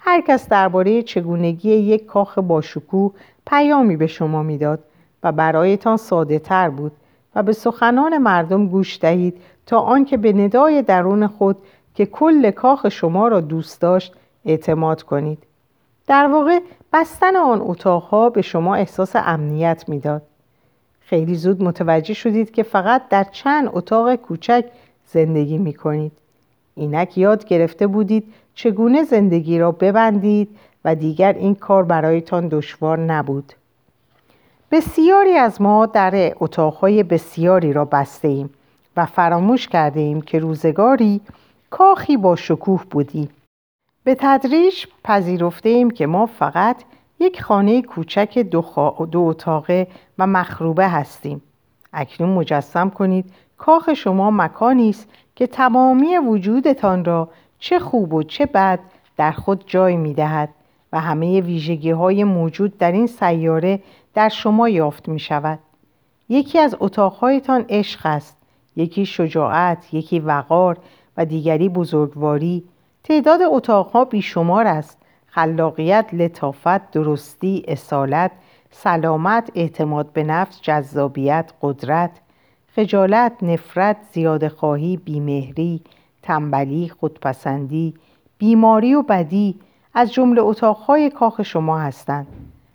هر 0.07 0.21
کس 0.21 0.49
درباره 0.49 1.03
چگونگی 1.03 1.69
یک 1.69 2.05
کاخ 2.05 2.37
باشکوه 2.37 3.11
پیامی 3.47 3.97
به 3.97 4.07
شما 4.07 4.43
می‌داد 4.43 4.79
و 5.23 5.31
برایتان 5.31 5.97
ساده 5.97 6.39
تر 6.39 6.69
بود 6.69 6.91
و 7.35 7.43
به 7.43 7.53
سخنان 7.53 8.17
مردم 8.17 8.67
گوش 8.67 8.99
دهید 8.99 9.37
تا 9.65 9.79
آنکه 9.79 10.17
به 10.17 10.33
ندای 10.33 10.81
درون 10.81 11.27
خود 11.27 11.57
که 11.95 12.05
کل 12.05 12.51
کاخ 12.51 12.89
شما 12.89 13.27
را 13.27 13.41
دوست 13.41 13.81
داشت 13.81 14.13
اعتماد 14.45 15.03
کنید 15.03 15.43
در 16.07 16.27
واقع 16.27 16.59
بستن 16.93 17.35
آن 17.35 17.61
اتاقها 17.61 18.29
به 18.29 18.41
شما 18.41 18.75
احساس 18.75 19.11
امنیت 19.15 19.89
می‌داد 19.89 20.21
خیلی 21.01 21.35
زود 21.35 21.63
متوجه 21.63 22.13
شدید 22.13 22.51
که 22.51 22.63
فقط 22.63 23.09
در 23.09 23.23
چند 23.23 23.69
اتاق 23.73 24.15
کوچک 24.15 24.65
زندگی 25.05 25.57
می 25.57 25.73
کنید. 25.73 26.11
اینک 26.75 27.17
یاد 27.17 27.45
گرفته 27.45 27.87
بودید 27.87 28.33
چگونه 28.55 29.03
زندگی 29.03 29.59
را 29.59 29.71
ببندید 29.71 30.57
و 30.85 30.95
دیگر 30.95 31.33
این 31.33 31.55
کار 31.55 31.83
برایتان 31.83 32.47
دشوار 32.47 32.99
نبود. 32.99 33.53
بسیاری 34.71 35.37
از 35.37 35.61
ما 35.61 35.85
در 35.85 36.33
اتاقهای 36.39 37.03
بسیاری 37.03 37.73
را 37.73 37.85
بسته 37.85 38.27
ایم 38.27 38.49
و 38.97 39.05
فراموش 39.05 39.67
کرده 39.67 39.99
ایم 39.99 40.21
که 40.21 40.39
روزگاری 40.39 41.21
کاخی 41.69 42.17
با 42.17 42.35
شکوه 42.35 42.83
بودیم. 42.91 43.29
به 44.03 44.15
تدریج 44.19 44.85
پذیرفته 45.03 45.69
ایم 45.69 45.91
که 45.91 46.07
ما 46.07 46.25
فقط 46.25 46.75
یک 47.19 47.41
خانه 47.41 47.81
کوچک 47.81 48.37
دو, 48.37 48.61
دو 49.11 49.19
اتاقه 49.19 49.87
و 50.19 50.27
مخروبه 50.27 50.87
هستیم. 50.87 51.41
اکنون 51.93 52.29
مجسم 52.29 52.89
کنید 52.89 53.25
کاخ 53.57 53.93
شما 53.93 54.31
مکانی 54.31 54.89
است 54.89 55.09
که 55.35 55.47
تمامی 55.47 56.17
وجودتان 56.17 57.05
را 57.05 57.29
چه 57.65 57.79
خوب 57.79 58.13
و 58.13 58.23
چه 58.23 58.45
بد 58.45 58.79
در 59.17 59.31
خود 59.31 59.63
جای 59.67 59.97
می 59.97 60.13
دهد 60.13 60.49
و 60.93 60.99
همه 60.99 61.41
ویژگی 61.41 61.91
های 61.91 62.23
موجود 62.23 62.77
در 62.77 62.91
این 62.91 63.07
سیاره 63.07 63.79
در 64.13 64.29
شما 64.29 64.69
یافت 64.69 65.09
می 65.09 65.19
شود. 65.19 65.59
یکی 66.29 66.59
از 66.59 66.75
اتاقهایتان 66.79 67.65
عشق 67.69 68.05
است، 68.05 68.37
یکی 68.75 69.05
شجاعت، 69.05 69.93
یکی 69.93 70.19
وقار 70.19 70.77
و 71.17 71.25
دیگری 71.25 71.69
بزرگواری. 71.69 72.63
تعداد 73.03 73.39
اتاقها 73.41 74.05
بیشمار 74.05 74.67
است. 74.67 74.97
خلاقیت، 75.27 76.05
لطافت، 76.13 76.91
درستی، 76.91 77.65
اصالت، 77.67 78.31
سلامت، 78.71 79.51
اعتماد 79.55 80.13
به 80.13 80.23
نفس، 80.23 80.61
جذابیت، 80.61 81.53
قدرت، 81.61 82.11
خجالت، 82.75 83.33
نفرت، 83.41 83.97
زیاد 84.11 84.47
خواهی، 84.47 84.97
بیمهری، 84.97 85.81
تنبلی، 86.25 86.89
خودپسندی، 86.89 87.93
بیماری 88.37 88.93
و 88.93 89.01
بدی 89.01 89.59
از 89.93 90.13
جمله 90.13 90.41
اتاقهای 90.41 91.09
کاخ 91.09 91.43
شما 91.43 91.79
هستند. 91.79 92.27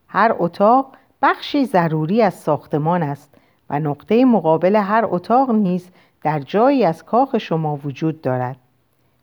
هر 0.08 0.34
اتاق 0.38 0.86
بخشی 1.22 1.64
ضروری 1.64 2.22
از 2.22 2.34
ساختمان 2.34 3.02
است 3.02 3.34
و 3.70 3.80
نقطه 3.80 4.24
مقابل 4.24 4.76
هر 4.76 5.04
اتاق 5.10 5.50
نیز 5.50 5.88
در 6.22 6.40
جایی 6.40 6.84
از 6.84 7.04
کاخ 7.04 7.38
شما 7.38 7.78
وجود 7.84 8.20
دارد. 8.20 8.56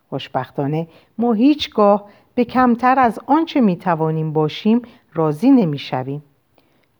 خوشبختانه 0.09 0.87
ما 1.17 1.33
هیچگاه 1.33 2.05
به 2.35 2.45
کمتر 2.45 2.99
از 2.99 3.19
آنچه 3.25 3.61
می 3.61 3.75
توانیم 3.77 4.33
باشیم 4.33 4.81
راضی 5.13 5.51
نمی 5.51 5.79
شویم. 5.79 6.23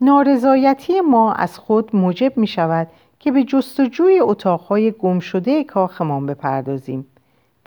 نارضایتی 0.01 1.01
ما 1.01 1.33
از 1.33 1.57
خود 1.57 1.95
موجب 1.95 2.37
می 2.37 2.47
شود 2.47 2.87
که 3.19 3.31
به 3.31 3.43
جستجوی 3.43 4.19
اتاقهای 4.19 4.91
گمشده 4.91 5.63
کاخمان 5.63 6.25
بپردازیم. 6.25 7.05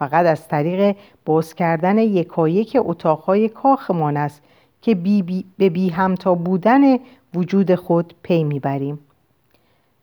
فقط 0.00 0.26
از 0.26 0.48
طریق 0.48 0.96
باز 1.24 1.54
کردن 1.54 1.98
یکایک 1.98 2.76
اتاقهای 2.80 3.48
کاخمان 3.48 4.16
است 4.16 4.42
که 4.82 4.94
بی 4.94 5.22
بی 5.22 5.44
به 5.58 5.70
بی 5.70 5.88
همتا 5.88 6.34
بودن 6.34 6.80
وجود 7.34 7.74
خود 7.74 8.14
پی 8.22 8.44
می‌بریم. 8.44 8.98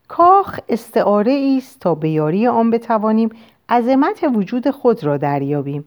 کاخ 0.07 0.59
استعاره 0.69 1.55
است 1.57 1.79
تا 1.79 1.95
به 1.95 2.09
یاری 2.09 2.47
آن 2.47 2.71
بتوانیم 2.71 3.29
عظمت 3.69 4.25
وجود 4.35 4.69
خود 4.69 5.03
را 5.03 5.17
دریابیم. 5.17 5.85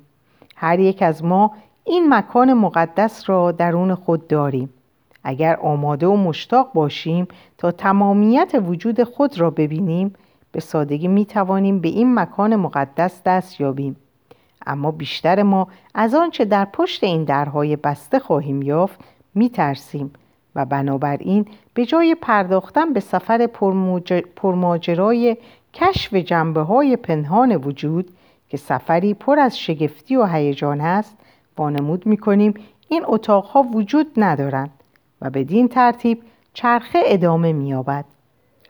هر 0.57 0.79
یک 0.79 1.03
از 1.03 1.25
ما 1.25 1.51
این 1.85 2.15
مکان 2.15 2.53
مقدس 2.53 3.31
را 3.31 3.53
درون 3.53 3.95
خود 3.95 4.29
داریم. 4.29 4.71
اگر 5.25 5.57
آماده 5.57 6.07
و 6.07 6.17
مشتاق 6.17 6.73
باشیم 6.73 7.29
تا 7.59 7.71
تمامیت 7.71 8.53
وجود 8.67 9.03
خود 9.03 9.41
را 9.41 9.51
ببینیم 9.51 10.15
به 10.53 10.61
سادگی 10.61 11.09
می 11.09 11.27
توانیم 11.27 11.81
به 11.81 11.89
این 11.89 12.15
مکان 12.15 12.57
مقدس 12.57 13.23
دست 13.23 13.61
یابیم. 13.61 13.97
اما 14.67 14.91
بیشتر 14.91 15.43
ما 15.43 15.69
از 15.95 16.15
آنچه 16.15 16.45
در 16.45 16.65
پشت 16.65 17.05
این 17.05 17.25
درهای 17.25 17.77
بسته 17.77 18.19
خواهیم 18.19 18.63
یافت 18.63 19.01
می 19.35 19.51
ترسیم 19.51 20.13
و 20.55 20.65
بنابراین 20.65 21.47
به 21.75 21.87
جای 21.87 22.15
پرداختن 22.15 22.93
به 22.93 23.01
سفر 23.01 23.47
پرماجرای 24.37 25.37
کشف 25.75 26.15
جنبه 26.15 26.61
های 26.61 26.97
پنهان 26.97 27.57
وجود 27.57 28.11
که 28.49 28.57
سفری 28.57 29.15
پر 29.15 29.39
از 29.39 29.59
شگفتی 29.59 30.17
و 30.17 30.27
هیجان 30.27 30.81
است 30.81 31.17
وانمود 31.59 32.07
می 32.07 32.17
کنیم 32.17 32.55
این 32.89 33.03
اتاقها 33.07 33.63
وجود 33.63 34.07
ندارند 34.17 34.71
و 35.23 35.31
بدین 35.31 35.69
ترتیب 35.69 36.23
چرخه 36.55 36.99
ادامه 37.05 37.53
می‌یابد. 37.53 38.05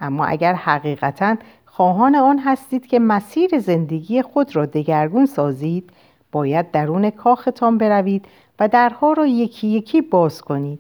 اما 0.01 0.25
اگر 0.25 0.55
حقیقتا 0.55 1.37
خواهان 1.73 2.15
آن 2.15 2.39
هستید 2.39 2.87
که 2.87 2.99
مسیر 2.99 3.59
زندگی 3.59 4.23
خود 4.23 4.57
را 4.57 4.67
دگرگون 4.67 5.27
سازید 5.27 5.91
باید 6.33 6.71
درون 6.71 7.11
کاختان 7.11 7.79
بروید 7.79 8.25
و 8.61 8.69
درها 8.69 9.13
را 9.13 9.27
یکی 9.27 9.69
یکی 9.69 10.01
باز 10.01 10.43
کنید 10.43 10.79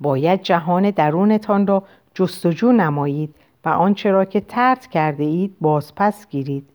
باید 0.00 0.42
جهان 0.42 0.90
درونتان 0.90 1.66
را 1.66 1.82
جستجو 2.14 2.72
نمایید 2.72 3.34
و 3.64 3.68
آنچه 3.68 4.10
را 4.10 4.24
که 4.24 4.40
ترد 4.40 4.86
کرده 4.86 5.24
اید 5.24 5.56
بازپس 5.60 6.26
گیرید 6.28 6.68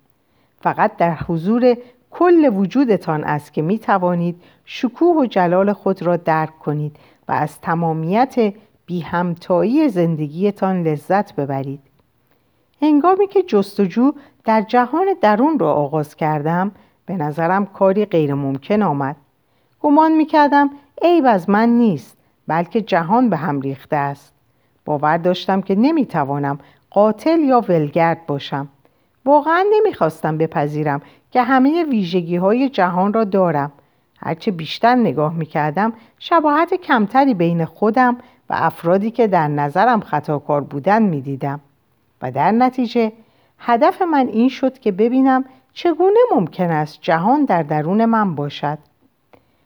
فقط 0.62 0.98
در 0.98 1.16
حضور 1.16 1.78
کل 2.12 2.50
وجودتان 2.54 3.24
است 3.24 3.54
که 3.54 3.62
می 3.62 3.80
توانید 3.80 4.42
شکوه 4.66 5.18
و 5.18 5.26
جلال 5.26 5.74
خود 5.74 6.02
را 6.02 6.18
درک 6.18 6.60
کنید 6.60 6.96
و 7.28 7.32
از 7.32 7.62
تمامیت 7.62 8.54
بی 8.86 9.00
همتایی 9.00 9.90
زندگیتان 9.90 10.84
لذت 10.84 11.36
ببرید. 11.36 11.91
هنگامی 12.82 13.28
که 13.28 13.44
جستجو 13.44 14.12
در 14.46 14.62
جهان 14.62 15.06
درون 15.22 15.60
را 15.60 15.74
آغاز 15.74 16.16
کردم 16.16 16.72
به 17.06 17.18
نظرم 17.18 17.66
کاری 17.66 18.06
غیر 18.06 18.34
ممکن 18.34 18.82
آمد. 18.82 19.16
گمان 19.80 20.12
می 20.12 20.26
کردم 20.26 20.70
عیب 21.02 21.26
از 21.28 21.50
من 21.50 21.70
نیست 21.70 22.18
بلکه 22.48 22.82
جهان 22.82 23.30
به 23.30 23.38
هم 23.38 23.62
ریخته 23.62 23.96
است. 23.96 24.34
باور 24.86 25.18
داشتم 25.18 25.62
که 25.62 25.76
نمی 25.76 26.06
توانم 26.06 26.60
قاتل 26.90 27.40
یا 27.40 27.66
ولگرد 27.70 28.26
باشم. 28.26 28.68
واقعا 29.26 29.66
نمی‌خواستم 29.74 30.38
بپذیرم 30.38 31.02
که 31.32 31.42
همه 31.42 31.84
ویژگی 31.84 32.36
های 32.36 32.70
جهان 32.70 33.14
را 33.14 33.24
دارم 33.24 33.72
هرچه 34.18 34.52
بیشتر 34.52 34.96
نگاه 34.96 35.34
می‌کردم 35.34 35.94
شباهت 36.20 36.74
کمتری 36.74 37.34
بین 37.34 37.66
خودم 37.66 38.18
و 38.50 38.54
افرادی 38.58 39.12
که 39.12 39.28
در 39.28 39.48
نظرم 39.48 40.00
خطاکار 40.00 40.62
بودن 40.62 41.02
می‌دیدم 41.02 41.60
و 42.22 42.32
در 42.32 42.52
نتیجه 42.52 43.12
هدف 43.60 44.02
من 44.02 44.28
این 44.28 44.50
شد 44.50 44.80
که 44.80 44.92
ببینم 44.92 45.46
چگونه 45.74 46.20
ممکن 46.36 46.72
است 46.72 46.98
جهان 47.02 47.46
در 47.46 47.64
درون 47.64 48.06
من 48.06 48.36
باشد. 48.36 48.78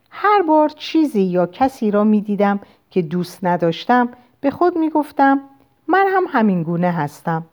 هر 0.09 0.41
بار 0.41 0.69
چیزی 0.69 1.21
یا 1.21 1.45
کسی 1.45 1.91
را 1.91 2.03
می 2.03 2.21
دیدم 2.21 2.59
که 2.89 3.01
دوست 3.01 3.45
نداشتم 3.45 4.09
به 4.41 4.51
خود 4.51 4.77
می 4.77 4.89
گفتم 4.89 5.41
من 5.87 6.05
هم 6.09 6.23
همین 6.29 6.63
گونه 6.63 6.91
هستم. 6.91 7.45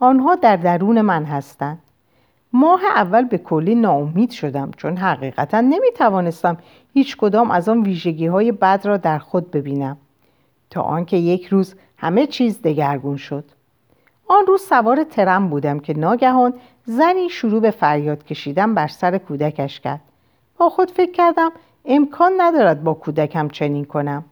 آنها 0.00 0.34
در 0.34 0.56
درون 0.56 1.00
من 1.00 1.24
هستند. 1.24 1.78
ماه 2.52 2.80
اول 2.84 3.24
به 3.24 3.38
کلی 3.38 3.74
ناامید 3.74 4.30
شدم 4.30 4.70
چون 4.76 4.96
حقیقتا 4.96 5.60
نمی 5.60 5.92
توانستم 5.96 6.56
هیچ 6.94 7.16
کدام 7.16 7.50
از 7.50 7.68
آن 7.68 7.82
ویژگی 7.82 8.26
های 8.26 8.52
بد 8.52 8.80
را 8.84 8.96
در 8.96 9.18
خود 9.18 9.50
ببینم. 9.50 9.96
تا 10.70 10.82
آنکه 10.82 11.16
یک 11.16 11.46
روز 11.46 11.74
همه 11.96 12.26
چیز 12.26 12.62
دگرگون 12.62 13.16
شد. 13.16 13.44
آن 14.28 14.46
روز 14.46 14.62
سوار 14.62 15.04
ترم 15.04 15.48
بودم 15.48 15.78
که 15.80 15.98
ناگهان 15.98 16.54
زنی 16.84 17.28
شروع 17.28 17.60
به 17.60 17.70
فریاد 17.70 18.24
کشیدن 18.24 18.74
بر 18.74 18.86
سر 18.86 19.18
کودکش 19.18 19.80
کرد. 19.80 20.00
با 20.58 20.70
خود 20.70 20.90
فکر 20.90 21.12
کردم 21.12 21.52
امکان 21.84 22.32
ندارد 22.38 22.84
با 22.84 22.94
کودکم 22.94 23.48
چنین 23.48 23.84
کنم. 23.84 24.24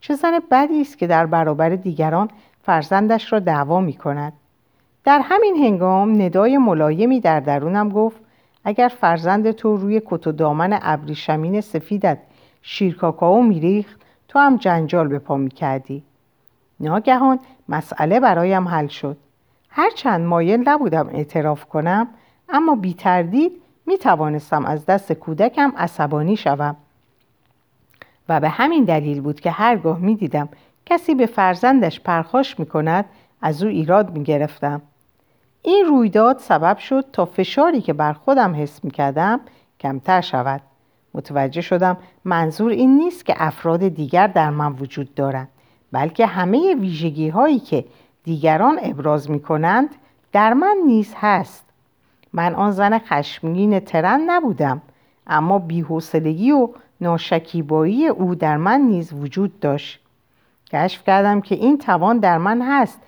چه 0.00 0.14
زن 0.14 0.40
بدی 0.50 0.80
است 0.80 0.98
که 0.98 1.06
در 1.06 1.26
برابر 1.26 1.68
دیگران 1.68 2.30
فرزندش 2.62 3.32
را 3.32 3.38
دعوا 3.38 3.80
می 3.80 3.92
کند. 3.92 4.32
در 5.04 5.20
همین 5.24 5.56
هنگام 5.56 6.22
ندای 6.22 6.58
ملایمی 6.58 7.20
در 7.20 7.40
درونم 7.40 7.88
گفت 7.88 8.20
اگر 8.64 8.88
فرزند 8.88 9.50
تو 9.50 9.76
روی 9.76 10.02
کت 10.06 10.26
و 10.26 10.32
دامن 10.32 10.78
ابریشمین 10.82 11.60
سفیدت 11.60 12.18
شیرکاکائو 12.62 13.42
میریخت 13.42 14.00
تو 14.28 14.38
هم 14.38 14.56
جنجال 14.56 15.08
به 15.08 15.18
پا 15.18 15.36
می‌کردی 15.36 16.02
ناگهان 16.80 17.38
مسئله 17.68 18.20
برایم 18.20 18.68
حل 18.68 18.86
شد. 18.86 19.16
هرچند 19.68 20.26
مایل 20.26 20.68
نبودم 20.68 21.08
اعتراف 21.12 21.64
کنم 21.64 22.08
اما 22.48 22.74
بی 22.74 22.94
تردید 22.94 23.52
می 23.86 23.98
توانستم 23.98 24.64
از 24.64 24.86
دست 24.86 25.12
کودکم 25.12 25.72
عصبانی 25.76 26.36
شوم 26.36 26.76
و 28.28 28.40
به 28.40 28.48
همین 28.48 28.84
دلیل 28.84 29.20
بود 29.20 29.40
که 29.40 29.50
هرگاه 29.50 29.98
می 29.98 30.14
دیدم 30.14 30.48
کسی 30.86 31.14
به 31.14 31.26
فرزندش 31.26 32.00
پرخاش 32.00 32.58
می 32.58 32.66
کند 32.66 33.04
از 33.42 33.62
او 33.62 33.68
ایراد 33.68 34.10
می 34.18 34.24
گرفتم. 34.24 34.82
این 35.62 35.86
رویداد 35.86 36.38
سبب 36.38 36.78
شد 36.78 37.04
تا 37.12 37.24
فشاری 37.24 37.80
که 37.80 37.92
بر 37.92 38.12
خودم 38.12 38.54
حس 38.54 38.84
می 38.84 38.90
کردم 38.90 39.40
کمتر 39.80 40.20
شود. 40.20 40.60
متوجه 41.14 41.60
شدم 41.60 41.96
منظور 42.24 42.70
این 42.70 42.96
نیست 42.96 43.26
که 43.26 43.34
افراد 43.36 43.88
دیگر 43.88 44.26
در 44.26 44.50
من 44.50 44.72
وجود 44.72 45.14
دارند 45.14 45.48
بلکه 45.92 46.26
همه 46.26 46.74
ویژگی 46.74 47.28
هایی 47.28 47.58
که 47.58 47.84
دیگران 48.24 48.78
ابراز 48.82 49.30
می 49.30 49.40
کنند 49.40 49.88
در 50.32 50.52
من 50.52 50.76
نیز 50.86 51.14
هست. 51.16 51.64
من 52.32 52.54
آن 52.54 52.70
زن 52.70 52.98
خشمگین 52.98 53.80
ترن 53.80 54.20
نبودم 54.26 54.82
اما 55.26 55.58
بیحوصلگی 55.58 56.52
و 56.52 56.68
ناشکیبایی 57.00 58.06
او 58.06 58.34
در 58.34 58.56
من 58.56 58.80
نیز 58.80 59.12
وجود 59.12 59.60
داشت. 59.60 60.00
کشف 60.72 61.04
کردم 61.04 61.40
که 61.40 61.54
این 61.54 61.78
توان 61.78 62.18
در 62.18 62.38
من 62.38 62.62
هست 62.62 63.00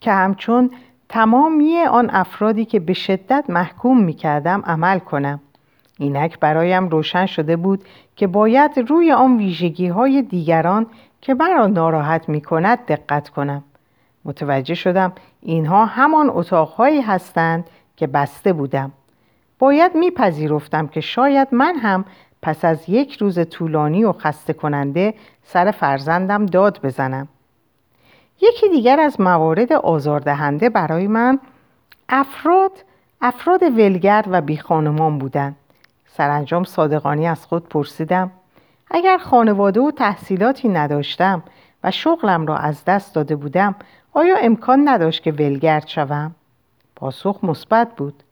که 0.00 0.12
همچون 0.12 0.70
تمامی 1.08 1.82
آن 1.82 2.10
افرادی 2.10 2.64
که 2.64 2.80
به 2.80 2.92
شدت 2.92 3.44
محکوم 3.48 4.00
می 4.00 4.12
کردم 4.12 4.62
عمل 4.66 4.98
کنم. 4.98 5.40
اینک 5.98 6.38
برایم 6.38 6.88
روشن 6.88 7.26
شده 7.26 7.56
بود 7.56 7.84
که 8.16 8.26
باید 8.26 8.78
روی 8.88 9.12
آن 9.12 9.36
ویژگی 9.36 9.88
های 9.88 10.22
دیگران 10.22 10.86
که 11.20 11.34
مرا 11.34 11.66
ناراحت 11.66 12.28
می 12.28 12.40
کند 12.40 12.86
دقت 12.86 13.28
کنم. 13.28 13.64
متوجه 14.24 14.74
شدم 14.74 15.12
اینها 15.42 15.84
همان 15.84 16.30
اتاقهایی 16.30 17.00
هستند 17.00 17.64
که 17.96 18.06
بسته 18.06 18.52
بودم. 18.52 18.92
باید 19.58 19.94
میپذیرفتم 19.94 20.86
که 20.86 21.00
شاید 21.00 21.48
من 21.52 21.76
هم 21.76 22.04
پس 22.42 22.64
از 22.64 22.88
یک 22.88 23.16
روز 23.16 23.48
طولانی 23.48 24.04
و 24.04 24.12
خسته 24.12 24.52
کننده 24.52 25.14
سر 25.42 25.70
فرزندم 25.70 26.46
داد 26.46 26.80
بزنم. 26.82 27.28
یکی 28.40 28.68
دیگر 28.68 29.00
از 29.00 29.20
موارد 29.20 29.72
آزاردهنده 29.72 30.68
برای 30.68 31.06
من 31.06 31.38
افراد 32.08 32.72
افراد 33.20 33.62
ولگرد 33.62 34.26
و 34.30 34.40
بیخانمان 34.40 35.18
بودند. 35.18 35.56
سرانجام 36.06 36.64
صادقانی 36.64 37.26
از 37.26 37.46
خود 37.46 37.68
پرسیدم 37.68 38.30
اگر 38.90 39.18
خانواده 39.18 39.80
و 39.80 39.90
تحصیلاتی 39.90 40.68
نداشتم 40.68 41.42
و 41.84 41.90
شغلم 41.90 42.46
را 42.46 42.56
از 42.56 42.84
دست 42.84 43.14
داده 43.14 43.36
بودم 43.36 43.74
آیا 44.12 44.36
امکان 44.36 44.88
نداشت 44.88 45.22
که 45.22 45.32
ولگرد 45.32 45.88
شوم؟ 45.88 46.34
پاسخ 46.96 47.38
مثبت 47.42 47.96
بود. 47.96 48.22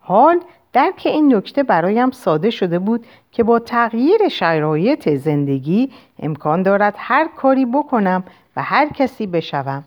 حال 0.00 0.40
درک 0.72 1.02
این 1.04 1.34
نکته 1.34 1.62
برایم 1.62 2.10
ساده 2.10 2.50
شده 2.50 2.78
بود 2.78 3.06
که 3.32 3.42
با 3.42 3.58
تغییر 3.58 4.28
شرایط 4.28 5.14
زندگی 5.14 5.90
امکان 6.18 6.62
دارد 6.62 6.94
هر 6.98 7.28
کاری 7.36 7.66
بکنم 7.66 8.24
و 8.56 8.62
هر 8.62 8.88
کسی 8.88 9.26
بشوم. 9.26 9.84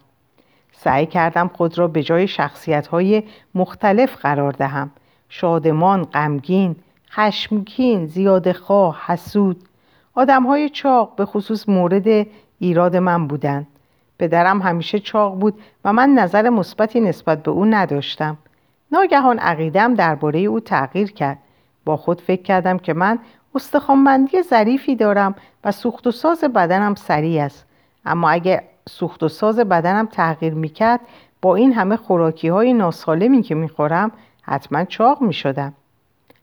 سعی 0.72 1.06
کردم 1.06 1.48
خود 1.48 1.78
را 1.78 1.88
به 1.88 2.04
جای 2.04 2.28
شخصیت 2.28 2.88
های 2.88 3.24
مختلف 3.56 4.16
قرار 4.16 4.52
دهم. 4.52 4.92
شادمان، 5.30 6.04
غمگین، 6.04 6.76
خشمگین، 7.12 8.06
زیاده 8.06 8.54
خواه، 8.54 9.04
حسود. 9.06 9.64
آدم 10.16 10.44
های 10.44 10.70
چاق 10.70 11.16
به 11.16 11.26
خصوص 11.26 11.70
مورد 11.70 12.28
ایراد 12.60 12.96
من 12.96 13.28
بودند. 13.28 13.68
پدرم 14.20 14.62
همیشه 14.62 15.00
چاق 15.00 15.40
بود 15.40 15.60
و 15.86 15.94
من 15.94 16.10
نظر 16.10 16.50
مثبتی 16.50 17.02
نسبت 17.02 17.44
به 17.44 17.52
او 17.52 17.66
نداشتم. 17.66 18.38
ناگهان 18.92 19.40
عقیدم 19.40 19.94
درباره 19.94 20.40
او 20.40 20.60
تغییر 20.60 21.12
کرد. 21.12 21.38
با 21.86 21.98
خود 21.98 22.22
فکر 22.22 22.42
کردم 22.42 22.78
که 22.78 22.94
من 22.94 23.20
استخوانبندی 23.56 24.42
ظریفی 24.42 24.96
دارم 24.96 25.36
و 25.64 25.72
سوخت 25.72 26.08
و 26.08 26.12
ساز 26.12 26.44
بدنم 26.44 26.96
سریع 26.96 27.44
است. 27.44 27.66
اما 28.06 28.30
اگر 28.30 28.64
سوخت 28.90 29.24
و 29.24 29.28
ساز 29.28 29.60
بدنم 29.60 30.06
تغییر 30.06 30.54
می‌کرد 30.54 31.00
با 31.42 31.56
این 31.56 31.74
همه 31.74 31.96
خوراکی 31.96 32.48
های 32.48 32.74
ناسالمی 32.74 33.42
که 33.42 33.56
می‌خورم 33.56 34.12
حتما 34.42 34.84
چاق 34.84 35.22
می‌شدم. 35.22 35.74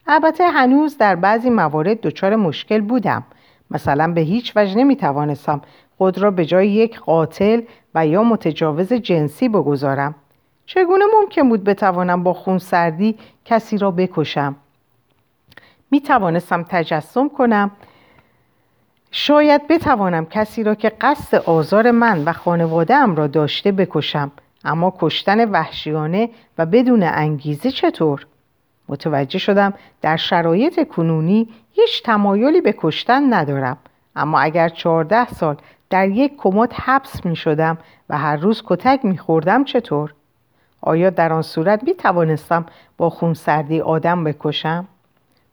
البته 0.07 0.49
هنوز 0.49 0.99
در 0.99 1.17
بعضی 1.17 1.51
موارد 1.51 2.01
دچار 2.01 2.37
مشکل 2.37 2.81
بودم. 2.81 3.23
مثلا 3.71 4.13
به 4.13 4.21
هیچ 4.21 4.53
وجه 4.57 4.75
نمی‌توانستم 4.75 5.61
خود 5.99 6.19
را 6.19 6.31
به 6.31 6.45
جای 6.45 6.69
یک 6.69 7.01
قاتل 7.01 7.63
و 7.95 8.07
یا 8.07 8.23
متجاوز 8.23 8.93
جنسی 8.93 9.49
بگذارم. 9.49 10.15
چگونه 10.67 11.05
ممکن 11.21 11.49
بود 11.49 11.65
بتوانم 11.65 12.23
با 12.23 12.33
خون 12.33 12.59
سردی 12.59 13.19
کسی 13.45 13.79
را 13.79 13.91
بکشم؟ 13.91 14.57
می 15.91 16.01
توانستم 16.01 16.63
تجسم 16.63 17.29
کنم. 17.29 17.71
شاید 19.11 19.69
بتوانم 19.69 20.27
کسی 20.27 20.63
را 20.63 20.75
که 20.75 20.89
قصد 21.01 21.35
آزار 21.35 21.91
من 21.91 22.25
و 22.25 22.33
خانوادهام 22.33 23.17
را 23.17 23.27
داشته 23.27 23.73
بکشم 23.73 24.33
اما 24.65 24.95
کشتن 24.99 25.51
وحشیانه 25.51 26.31
و 26.59 26.67
بدون 26.67 27.03
انگیزه 27.03 27.71
چطور؟ 27.71 28.27
متوجه 28.89 29.39
شدم 29.39 29.75
در 30.03 30.17
شرایط 30.17 30.89
کنونی 30.89 31.49
هیچ 31.73 32.03
تمایلی 32.03 32.61
به 32.61 32.75
کشتن 32.79 33.35
ندارم 33.35 33.79
اما 34.17 34.39
اگر 34.39 34.69
چهارده 34.69 35.29
سال 35.29 35.57
در 35.95 36.09
یک 36.09 36.37
کمد 36.37 36.73
حبس 36.73 37.27
می 37.27 37.37
شدم 37.37 37.79
و 38.09 38.19
هر 38.19 38.37
روز 38.37 38.63
کتک 38.67 39.05
می 39.05 39.19
خوردم 39.19 39.65
چطور؟ 39.65 40.15
آیا 40.81 41.11
در 41.11 41.33
آن 41.33 41.43
صورت 41.43 41.83
می 41.83 41.95
توانستم 41.95 42.67
با 42.97 43.11
خونسردی 43.11 43.81
آدم 43.81 44.25
بکشم؟ 44.25 44.89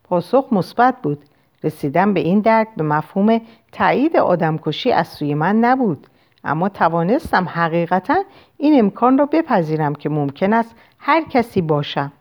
پاسخ 0.04 0.46
مثبت 0.52 0.94
بود 1.02 1.18
رسیدم 1.64 2.14
به 2.14 2.20
این 2.20 2.40
درک 2.40 2.68
به 2.76 2.82
مفهوم 2.82 3.40
تایید 3.72 4.16
آدمکشی 4.16 4.92
از 4.92 5.08
سوی 5.08 5.34
من 5.34 5.56
نبود 5.56 6.06
اما 6.44 6.68
توانستم 6.68 7.48
حقیقتا 7.48 8.22
این 8.56 8.78
امکان 8.78 9.18
را 9.18 9.26
بپذیرم 9.26 9.94
که 9.94 10.08
ممکن 10.08 10.52
است 10.52 10.74
هر 10.98 11.24
کسی 11.24 11.62
باشم 11.62 12.12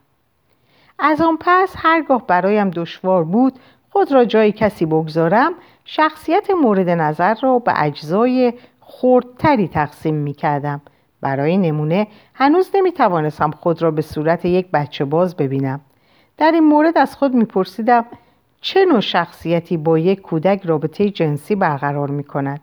از 0.99 1.21
آن 1.21 1.37
پس 1.39 1.73
هرگاه 1.77 2.27
برایم 2.27 2.69
دشوار 2.69 3.23
بود 3.23 3.59
خود 3.91 4.11
را 4.11 4.25
جای 4.25 4.51
کسی 4.51 4.85
بگذارم 4.85 5.53
شخصیت 5.85 6.49
مورد 6.49 6.89
نظر 6.89 7.35
را 7.41 7.59
به 7.59 7.73
اجزای 7.83 8.53
خردتری 8.81 9.67
تقسیم 9.67 10.15
می 10.15 10.33
کردم. 10.33 10.81
برای 11.21 11.57
نمونه 11.57 12.07
هنوز 12.33 12.71
نمی 12.73 12.91
توانستم 12.91 13.51
خود 13.51 13.81
را 13.81 13.91
به 13.91 14.01
صورت 14.01 14.45
یک 14.45 14.71
بچه 14.71 15.05
باز 15.05 15.35
ببینم. 15.35 15.79
در 16.37 16.51
این 16.51 16.63
مورد 16.63 16.97
از 16.97 17.15
خود 17.15 17.33
می 17.33 17.45
پرسیدم 17.45 18.05
چه 18.61 18.85
نوع 18.85 18.99
شخصیتی 18.99 19.77
با 19.77 19.99
یک 19.99 20.21
کودک 20.21 20.61
رابطه 20.65 21.09
جنسی 21.09 21.55
برقرار 21.55 22.09
می 22.09 22.23
کند؟ 22.23 22.59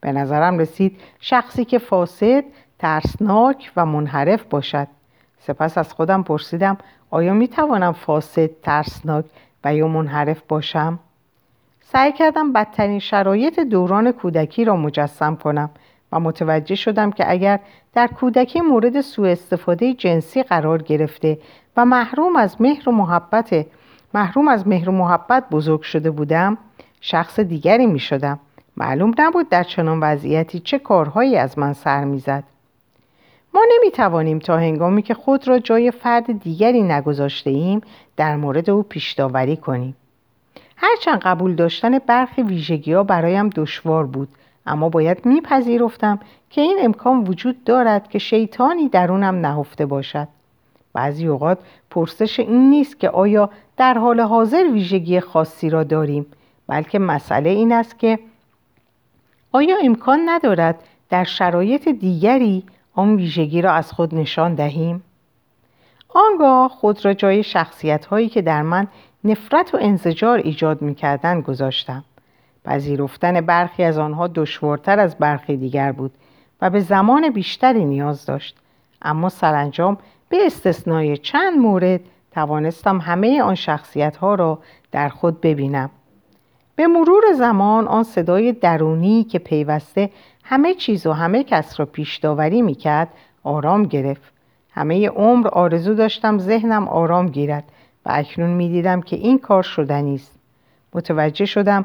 به 0.00 0.12
نظرم 0.12 0.58
رسید 0.58 1.00
شخصی 1.20 1.64
که 1.64 1.78
فاسد، 1.78 2.44
ترسناک 2.78 3.72
و 3.76 3.86
منحرف 3.86 4.44
باشد. 4.44 4.88
سپس 5.38 5.78
از 5.78 5.92
خودم 5.92 6.22
پرسیدم 6.22 6.78
آیا 7.10 7.34
می 7.34 7.48
توانم 7.48 7.92
فاسد، 7.92 8.50
ترسناک 8.62 9.24
و 9.66 9.74
یا 9.74 9.88
منحرف 9.88 10.42
باشم؟ 10.48 10.98
سعی 11.80 12.12
کردم 12.12 12.52
بدترین 12.52 12.98
شرایط 12.98 13.60
دوران 13.60 14.12
کودکی 14.12 14.64
را 14.64 14.76
مجسم 14.76 15.36
کنم 15.36 15.70
و 16.12 16.20
متوجه 16.20 16.74
شدم 16.74 17.10
که 17.10 17.30
اگر 17.30 17.60
در 17.94 18.06
کودکی 18.06 18.60
مورد 18.60 19.00
سوء 19.00 19.30
استفاده 19.30 19.94
جنسی 19.94 20.42
قرار 20.42 20.82
گرفته 20.82 21.38
و 21.76 21.84
محروم 21.84 22.36
از 22.36 22.60
مهر 22.60 22.88
و 22.88 22.92
محبت 22.92 23.66
محروم 24.14 24.48
از 24.48 24.68
مهر 24.68 24.88
و 24.88 24.92
محبت 24.92 25.44
بزرگ 25.50 25.80
شده 25.80 26.10
بودم 26.10 26.58
شخص 27.00 27.40
دیگری 27.40 27.86
می 27.86 27.98
شدم 27.98 28.38
معلوم 28.76 29.12
نبود 29.18 29.48
در 29.48 29.62
چنان 29.62 30.00
وضعیتی 30.00 30.60
چه 30.60 30.78
کارهایی 30.78 31.36
از 31.36 31.58
من 31.58 31.72
سر 31.72 32.04
می‌زد. 32.04 32.44
ما 33.56 33.62
نمی 33.76 33.90
توانیم 33.90 34.38
تا 34.38 34.56
هنگامی 34.56 35.02
که 35.02 35.14
خود 35.14 35.48
را 35.48 35.58
جای 35.58 35.90
فرد 35.90 36.42
دیگری 36.42 36.82
نگذاشته 36.82 37.50
ایم 37.50 37.80
در 38.16 38.36
مورد 38.36 38.70
او 38.70 38.82
پیشداوری 38.82 39.56
کنیم. 39.56 39.96
هرچند 40.76 41.20
قبول 41.20 41.54
داشتن 41.54 41.98
برخی 41.98 42.42
ویژگی 42.42 42.92
ها 42.92 43.02
برایم 43.02 43.48
دشوار 43.48 44.06
بود 44.06 44.28
اما 44.66 44.88
باید 44.88 45.26
میپذیرفتم 45.26 46.18
که 46.50 46.60
این 46.60 46.78
امکان 46.80 47.24
وجود 47.24 47.64
دارد 47.64 48.08
که 48.08 48.18
شیطانی 48.18 48.88
درونم 48.88 49.46
نهفته 49.46 49.86
باشد. 49.86 50.28
بعضی 50.92 51.26
اوقات 51.26 51.58
پرسش 51.90 52.40
این 52.40 52.70
نیست 52.70 53.00
که 53.00 53.08
آیا 53.08 53.50
در 53.76 53.98
حال 53.98 54.20
حاضر 54.20 54.64
ویژگی 54.72 55.20
خاصی 55.20 55.70
را 55.70 55.84
داریم 55.84 56.26
بلکه 56.66 56.98
مسئله 56.98 57.50
این 57.50 57.72
است 57.72 57.98
که 57.98 58.18
آیا 59.52 59.76
امکان 59.82 60.20
ندارد 60.28 60.78
در 61.10 61.24
شرایط 61.24 61.88
دیگری 61.88 62.64
آن 62.96 63.16
ویژگی 63.16 63.62
را 63.62 63.72
از 63.72 63.92
خود 63.92 64.14
نشان 64.14 64.54
دهیم؟ 64.54 65.02
آنگاه 66.08 66.68
خود 66.68 67.04
را 67.04 67.14
جای 67.14 67.42
شخصیت 67.42 68.06
هایی 68.06 68.28
که 68.28 68.42
در 68.42 68.62
من 68.62 68.86
نفرت 69.24 69.74
و 69.74 69.78
انزجار 69.80 70.38
ایجاد 70.38 70.82
می 70.82 70.94
کردن 70.94 71.40
گذاشتم. 71.40 72.04
پذیرفتن 72.64 73.40
برخی 73.40 73.84
از 73.84 73.98
آنها 73.98 74.26
دشوارتر 74.26 75.00
از 75.00 75.18
برخی 75.18 75.56
دیگر 75.56 75.92
بود 75.92 76.12
و 76.62 76.70
به 76.70 76.80
زمان 76.80 77.30
بیشتری 77.30 77.84
نیاز 77.84 78.26
داشت. 78.26 78.56
اما 79.02 79.28
سرانجام 79.28 79.98
به 80.28 80.46
استثنای 80.46 81.16
چند 81.16 81.58
مورد 81.58 82.00
توانستم 82.32 82.98
همه 82.98 83.42
آن 83.42 83.54
شخصیت 83.54 84.16
ها 84.16 84.34
را 84.34 84.58
در 84.92 85.08
خود 85.08 85.40
ببینم. 85.40 85.90
به 86.76 86.86
مرور 86.86 87.22
زمان 87.34 87.88
آن 87.88 88.02
صدای 88.02 88.52
درونی 88.52 89.24
که 89.24 89.38
پیوسته 89.38 90.10
همه 90.48 90.74
چیز 90.74 91.06
و 91.06 91.12
همه 91.12 91.44
کس 91.44 91.80
را 91.80 91.86
پیش 91.86 92.16
داوری 92.16 92.62
می 92.62 92.74
کرد 92.74 93.08
آرام 93.42 93.82
گرفت. 93.82 94.32
همه 94.70 95.08
عمر 95.08 95.48
آرزو 95.48 95.94
داشتم 95.94 96.38
ذهنم 96.38 96.88
آرام 96.88 97.28
گیرد 97.28 97.64
و 98.06 98.10
اکنون 98.12 98.50
می 98.50 98.68
دیدم 98.68 99.00
که 99.00 99.16
این 99.16 99.38
کار 99.38 99.62
شدنی 99.62 100.14
است. 100.14 100.38
متوجه 100.94 101.44
شدم 101.44 101.84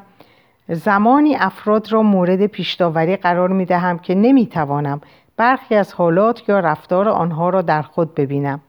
زمانی 0.69 1.35
افراد 1.35 1.91
را 1.91 2.01
مورد 2.01 2.45
پیشداوری 2.45 3.15
قرار 3.15 3.49
می 3.49 3.65
دهم 3.65 3.99
که 3.99 4.15
نمی 4.15 4.45
توانم 4.45 5.01
برخی 5.37 5.75
از 5.75 5.93
حالات 5.93 6.49
یا 6.49 6.59
رفتار 6.59 7.09
آنها 7.09 7.49
را 7.49 7.61
در 7.61 7.81
خود 7.81 8.15
ببینم. 8.15 8.59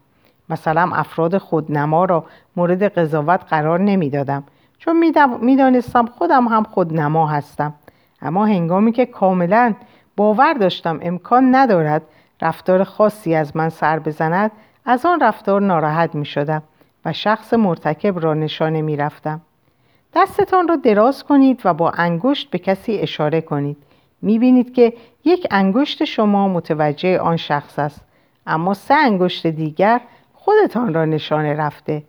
مثلا 0.49 0.91
افراد 0.93 1.39
خودنما 1.39 2.05
را 2.05 2.25
مورد 2.57 2.83
قضاوت 2.83 3.41
قرار 3.51 3.81
نمی 3.81 4.11
دادم 4.11 4.45
چون 4.79 5.13
می‌دانستم 5.41 6.07
خودم 6.07 6.49
هم 6.49 6.63
خودنما 6.63 7.27
هستم 7.27 7.75
اما 8.23 8.47
هنگامی 8.47 8.93
که 8.93 9.07
کاملا 9.07 9.75
باور 10.17 10.53
داشتم 10.53 10.99
امکان 11.03 11.55
ندارد 11.55 12.03
رفتار 12.43 12.85
خاصی 12.85 13.35
از 13.35 13.57
من 13.57 13.69
سر 13.69 13.99
بزند 13.99 14.51
از 14.85 15.07
آن 15.07 15.21
رفتار 15.21 15.61
ناراحت 15.61 16.15
می 16.15 16.25
شدم 16.25 16.63
و 17.05 17.13
شخص 17.13 17.55
مرتکب 17.55 18.25
را 18.25 18.35
نشانه 18.35 18.83
می 18.83 18.97
رفتم. 18.97 19.41
دستتان 20.15 20.69
را 20.69 20.77
دراز 20.77 21.25
کنید 21.25 21.61
و 21.65 21.75
با 21.75 21.91
انگشت 21.91 22.51
به 22.51 22.59
کسی 22.59 22.99
اشاره 22.99 23.41
کنید. 23.41 23.77
می 24.23 24.39
بینید 24.39 24.75
که 24.75 24.93
یک 25.25 25.47
انگشت 25.51 26.05
شما 26.05 26.49
متوجه 26.49 27.19
آن 27.19 27.37
شخص 27.37 27.79
است 27.79 28.01
اما 28.47 28.75
سه 28.75 28.95
انگشت 28.95 29.47
دیگر 29.47 30.01
خودتان 30.35 30.95
را 30.95 31.05
نشانه 31.05 31.55
رفته. 31.55 32.03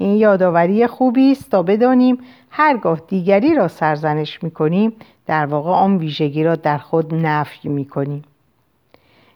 این 0.00 0.16
یادآوری 0.16 0.86
خوبی 0.86 1.32
است 1.32 1.50
تا 1.50 1.62
بدانیم 1.62 2.18
هرگاه 2.50 3.00
دیگری 3.08 3.54
را 3.54 3.68
سرزنش 3.68 4.42
می 4.42 4.50
کنیم 4.50 4.92
در 5.26 5.46
واقع 5.46 5.70
آن 5.70 5.96
ویژگی 5.96 6.44
را 6.44 6.54
در 6.56 6.78
خود 6.78 7.14
نفی 7.14 7.68
می 7.68 7.84
کنیم. 7.84 8.24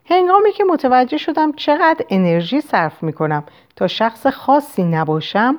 هنگامی 0.05 0.53
که 0.53 0.65
متوجه 0.65 1.17
شدم 1.17 1.53
چقدر 1.53 2.05
انرژی 2.11 2.61
صرف 2.61 3.03
می 3.03 3.13
کنم 3.13 3.45
تا 3.77 3.87
شخص 3.87 4.27
خاصی 4.27 4.83
نباشم 4.83 5.59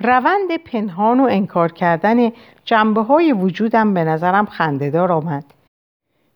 روند 0.00 0.56
پنهان 0.64 1.20
و 1.20 1.26
انکار 1.30 1.72
کردن 1.72 2.32
جنبه 2.64 3.02
های 3.02 3.32
وجودم 3.32 3.94
به 3.94 4.04
نظرم 4.04 4.46
خندهدار 4.46 5.12
آمد 5.12 5.44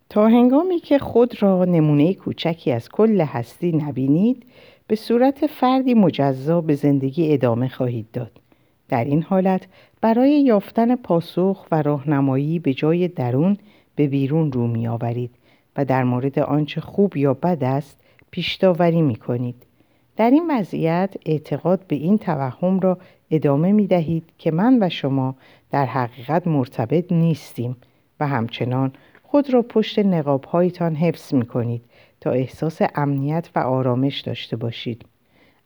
تا 0.08 0.26
هنگامی 0.26 0.78
که 0.78 0.98
خود 0.98 1.42
را 1.42 1.64
نمونه 1.64 2.14
کوچکی 2.14 2.72
از 2.72 2.88
کل 2.88 3.20
هستی 3.20 3.72
نبینید 3.72 4.46
به 4.90 4.96
صورت 4.96 5.46
فردی 5.46 5.94
مجزا 5.94 6.60
به 6.60 6.74
زندگی 6.74 7.32
ادامه 7.32 7.68
خواهید 7.68 8.06
داد 8.12 8.30
در 8.88 9.04
این 9.04 9.22
حالت 9.22 9.66
برای 10.00 10.42
یافتن 10.42 10.96
پاسخ 10.96 11.66
و 11.70 11.82
راهنمایی 11.82 12.58
به 12.58 12.74
جای 12.74 13.08
درون 13.08 13.56
به 13.96 14.06
بیرون 14.06 14.52
رو 14.52 14.66
می 14.66 14.88
و 15.76 15.84
در 15.84 16.04
مورد 16.04 16.38
آنچه 16.38 16.80
خوب 16.80 17.16
یا 17.16 17.34
بد 17.34 17.64
است 17.64 18.00
پیشداوری 18.30 19.02
می 19.02 19.16
کنید. 19.16 19.66
در 20.16 20.30
این 20.30 20.50
وضعیت 20.50 21.14
اعتقاد 21.26 21.86
به 21.88 21.96
این 21.96 22.18
توهم 22.18 22.80
را 22.80 22.98
ادامه 23.30 23.72
می 23.72 23.86
دهید 23.86 24.24
که 24.38 24.50
من 24.50 24.78
و 24.80 24.88
شما 24.88 25.34
در 25.70 25.86
حقیقت 25.86 26.46
مرتبط 26.46 27.12
نیستیم 27.12 27.76
و 28.20 28.26
همچنان 28.26 28.92
خود 29.30 29.52
را 29.54 29.62
پشت 29.62 29.98
نقابهایتان 29.98 30.94
حفظ 30.94 31.34
می 31.34 31.46
کنید 31.46 31.82
تا 32.20 32.30
احساس 32.30 32.78
امنیت 32.94 33.50
و 33.54 33.58
آرامش 33.58 34.20
داشته 34.20 34.56
باشید. 34.56 35.04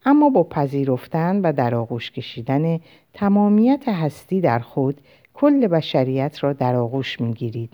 اما 0.05 0.31
با 0.31 0.43
پذیرفتن 0.43 1.41
و 1.41 1.53
در 1.53 1.75
آغوش 1.75 2.11
کشیدن 2.11 2.81
تمامیت 3.15 3.89
هستی 3.89 4.41
در 4.41 4.59
خود 4.59 5.01
کل 5.35 5.67
بشریت 5.67 6.45
را 6.45 6.53
در 6.53 6.77
آغوش 6.77 7.21
می 7.21 7.33
گیرید. 7.33 7.71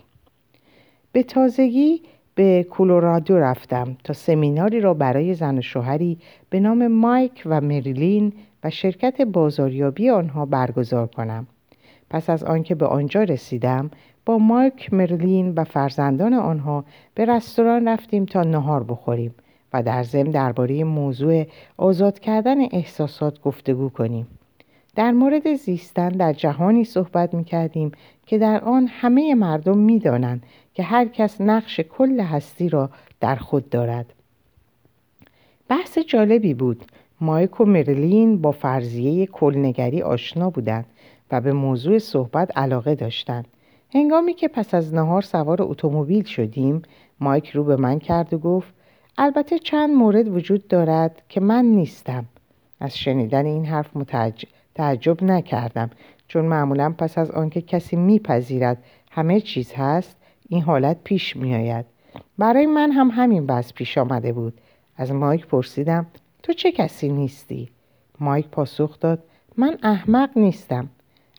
به 1.11 1.23
تازگی 1.23 2.01
به 2.35 2.63
کولورادو 2.63 3.37
رفتم 3.37 3.97
تا 4.03 4.13
سمیناری 4.13 4.79
را 4.79 4.93
برای 4.93 5.33
زن 5.33 5.57
و 5.57 5.61
شوهری 5.61 6.17
به 6.49 6.59
نام 6.59 6.87
مایک 6.87 7.43
و 7.45 7.61
مریلین 7.61 8.33
و 8.63 8.69
شرکت 8.69 9.21
بازاریابی 9.21 10.09
آنها 10.09 10.45
برگزار 10.45 11.07
کنم. 11.07 11.47
پس 12.09 12.29
از 12.29 12.43
آنکه 12.43 12.75
به 12.75 12.85
آنجا 12.85 13.23
رسیدم 13.23 13.91
با 14.25 14.37
مایک 14.37 14.93
مرلین 14.93 15.53
و 15.53 15.63
فرزندان 15.63 16.33
آنها 16.33 16.85
به 17.15 17.25
رستوران 17.25 17.87
رفتیم 17.87 18.25
تا 18.25 18.43
نهار 18.43 18.83
بخوریم 18.83 19.35
و 19.73 19.83
در 19.83 20.03
ضمن 20.03 20.31
درباره 20.31 20.83
موضوع 20.83 21.45
آزاد 21.77 22.19
کردن 22.19 22.61
احساسات 22.61 23.41
گفتگو 23.41 23.89
کنیم. 23.89 24.27
در 24.95 25.11
مورد 25.11 25.55
زیستن 25.55 26.09
در 26.09 26.33
جهانی 26.33 26.83
صحبت 26.83 27.33
می 27.33 27.43
کردیم 27.43 27.91
که 28.25 28.37
در 28.37 28.63
آن 28.63 28.87
همه 28.87 29.35
مردم 29.35 29.77
می 29.77 29.99
دانند 29.99 30.43
که 30.73 30.83
هر 30.83 31.05
کس 31.05 31.41
نقش 31.41 31.79
کل 31.79 32.19
هستی 32.19 32.69
را 32.69 32.89
در 33.19 33.35
خود 33.35 33.69
دارد. 33.69 34.13
بحث 35.67 35.97
جالبی 35.97 36.53
بود. 36.53 36.85
مایک 37.21 37.59
و 37.61 37.65
مرلین 37.65 38.41
با 38.41 38.51
فرضیه 38.51 39.25
کلنگری 39.25 40.01
آشنا 40.01 40.49
بودند 40.49 40.85
و 41.31 41.41
به 41.41 41.53
موضوع 41.53 41.97
صحبت 41.97 42.57
علاقه 42.57 42.95
داشتند. 42.95 43.47
هنگامی 43.93 44.33
که 44.33 44.47
پس 44.47 44.73
از 44.73 44.93
نهار 44.93 45.21
سوار 45.21 45.61
اتومبیل 45.61 46.23
شدیم 46.23 46.81
مایک 47.19 47.49
رو 47.49 47.63
به 47.63 47.75
من 47.75 47.99
کرد 47.99 48.33
و 48.33 48.37
گفت 48.37 48.73
البته 49.17 49.59
چند 49.59 49.89
مورد 49.89 50.27
وجود 50.27 50.67
دارد 50.67 51.21
که 51.29 51.41
من 51.41 51.65
نیستم. 51.65 52.25
از 52.79 52.97
شنیدن 52.97 53.45
این 53.45 53.65
حرف 53.65 53.89
تعجب 54.75 55.23
نکردم 55.23 55.89
چون 56.27 56.45
معمولا 56.45 56.93
پس 56.97 57.17
از 57.17 57.31
آنکه 57.31 57.61
کسی 57.61 57.95
میپذیرد 57.95 58.83
همه 59.11 59.41
چیز 59.41 59.73
هست 59.73 60.17
این 60.49 60.61
حالت 60.61 60.97
پیش 61.03 61.35
میآید. 61.35 61.85
برای 62.37 62.65
من 62.65 62.91
هم 62.91 63.09
همین 63.13 63.47
بس 63.47 63.73
پیش 63.73 63.97
آمده 63.97 64.33
بود. 64.33 64.61
از 64.97 65.11
مایک 65.11 65.47
پرسیدم 65.47 66.07
تو 66.43 66.53
چه 66.53 66.71
کسی 66.71 67.09
نیستی؟ 67.09 67.69
مایک 68.19 68.47
پاسخ 68.47 68.99
داد 68.99 69.23
من 69.57 69.77
احمق 69.83 70.29
نیستم. 70.35 70.89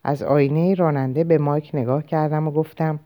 از 0.03 0.23
آینه 0.23 0.73
راننده 0.73 1.23
به 1.23 1.37
مایک 1.37 1.71
نگاه 1.73 2.03
کردم 2.03 2.47
و 2.47 2.51
گفتم 2.51 2.99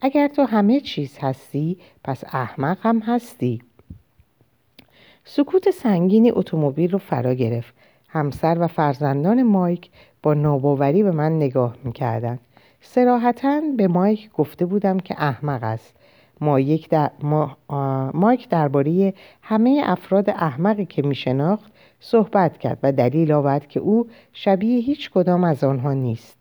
اگر 0.00 0.28
تو 0.28 0.42
همه 0.42 0.80
چیز 0.80 1.18
هستی 1.18 1.78
پس 2.04 2.24
احمق 2.32 2.78
هم 2.80 2.98
هستی. 2.98 3.62
سکوت 5.24 5.70
سنگینی 5.70 6.30
اتومبیل 6.30 6.90
رو 6.90 6.98
فرا 6.98 7.34
گرفت. 7.34 7.74
همسر 8.08 8.56
و 8.60 8.66
فرزندان 8.66 9.42
مایک 9.42 9.90
با 10.22 10.34
ناباوری 10.34 11.02
به 11.02 11.10
من 11.10 11.36
نگاه 11.36 11.76
می‌کردند. 11.84 12.40
سراحتا 12.80 13.60
به 13.76 13.88
مایک 13.88 14.32
گفته 14.32 14.66
بودم 14.66 14.98
که 14.98 15.14
احمق 15.18 15.62
است. 15.62 15.96
مایک, 16.40 16.88
در... 16.88 17.10
ما... 17.22 17.56
مایک 18.14 18.48
درباره 18.48 19.14
همه 19.42 19.82
افراد 19.84 20.30
احمقی 20.30 20.86
که 20.86 21.02
میشناخت 21.02 21.72
صحبت 22.00 22.58
کرد 22.58 22.78
و 22.82 22.92
دلیل 22.92 23.32
آورد 23.32 23.68
که 23.68 23.80
او 23.80 24.08
شبیه 24.32 24.80
هیچ 24.80 25.10
کدام 25.10 25.44
از 25.44 25.64
آنها 25.64 25.92
نیست. 25.92 26.35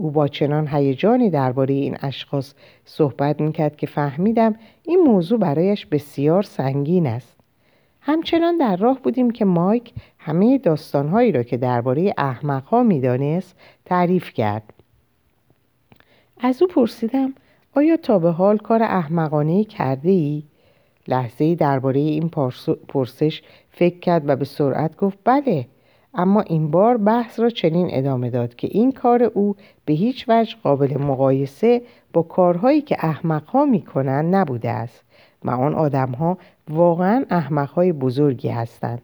او 0.00 0.10
با 0.10 0.28
چنان 0.28 0.68
هیجانی 0.68 1.30
درباره 1.30 1.74
این 1.74 1.96
اشخاص 2.02 2.54
صحبت 2.84 3.40
می‌کرد 3.40 3.76
که 3.76 3.86
فهمیدم 3.86 4.54
این 4.82 5.00
موضوع 5.00 5.38
برایش 5.38 5.86
بسیار 5.86 6.42
سنگین 6.42 7.06
است 7.06 7.36
همچنان 8.00 8.58
در 8.58 8.76
راه 8.76 9.00
بودیم 9.02 9.30
که 9.30 9.44
مایک 9.44 9.92
همه 10.18 10.58
داستانهایی 10.58 11.32
را 11.32 11.42
که 11.42 11.56
درباره 11.56 12.14
احمقها 12.18 12.82
می‌دانست 12.82 13.56
تعریف 13.84 14.32
کرد 14.32 14.72
از 16.40 16.62
او 16.62 16.68
پرسیدم 16.68 17.34
آیا 17.74 17.96
تا 17.96 18.18
به 18.18 18.30
حال 18.30 18.58
کار 18.58 18.82
احمقانه 18.82 19.64
کرده 19.64 20.10
ای؟ 20.10 20.42
لحظه 21.08 21.54
درباره 21.54 22.00
این 22.00 22.28
پرسش 22.88 23.42
فکر 23.70 23.98
کرد 23.98 24.28
و 24.28 24.36
به 24.36 24.44
سرعت 24.44 24.96
گفت 24.96 25.18
بله 25.24 25.66
اما 26.14 26.40
این 26.40 26.70
بار 26.70 26.96
بحث 26.96 27.40
را 27.40 27.50
چنین 27.50 27.88
ادامه 27.90 28.30
داد 28.30 28.54
که 28.54 28.68
این 28.70 28.92
کار 28.92 29.22
او 29.22 29.56
به 29.84 29.92
هیچ 29.92 30.24
وجه 30.28 30.56
قابل 30.62 30.98
مقایسه 30.98 31.82
با 32.12 32.22
کارهایی 32.22 32.80
که 32.80 32.96
احمقها 32.98 33.64
می‌کنند 33.64 34.34
نبوده 34.34 34.70
است 34.70 35.04
و 35.44 35.50
آن 35.50 35.74
آدمها 35.74 36.38
واقعا 36.68 37.24
احمقهای 37.30 37.92
بزرگی 37.92 38.48
هستند. 38.48 39.02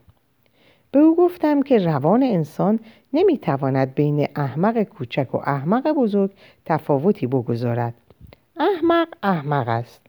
به 0.93 0.99
او 0.99 1.17
گفتم 1.17 1.63
که 1.63 1.79
روان 1.79 2.23
انسان 2.23 2.81
نمی‌تواند 3.13 3.95
بین 3.95 4.29
احمق 4.37 4.83
کوچک 4.83 5.35
و 5.35 5.37
احمق 5.37 5.93
بزرگ 5.93 6.31
تفاوتی 6.65 7.27
بگذارد. 7.27 7.95
احمق 8.57 9.09
احمق 9.23 9.69
است. 9.69 10.01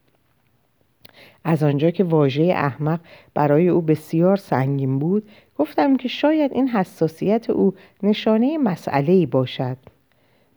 از 1.44 1.64
آنجا 1.64 1.92
که 1.92 2.04
واژه 2.04 2.44
احمق 2.44 3.00
برای 3.34 3.68
او 3.70 3.82
بسیار 3.82 4.38
سنگین 4.38 5.00
بود 5.00 5.30
گفتم 5.58 5.98
که 5.98 6.08
شاید 6.08 6.54
این 6.54 6.68
حساسیت 6.68 7.50
او 7.50 7.74
نشانه 8.04 8.58
مسئله 8.58 9.26
باشد. 9.26 9.78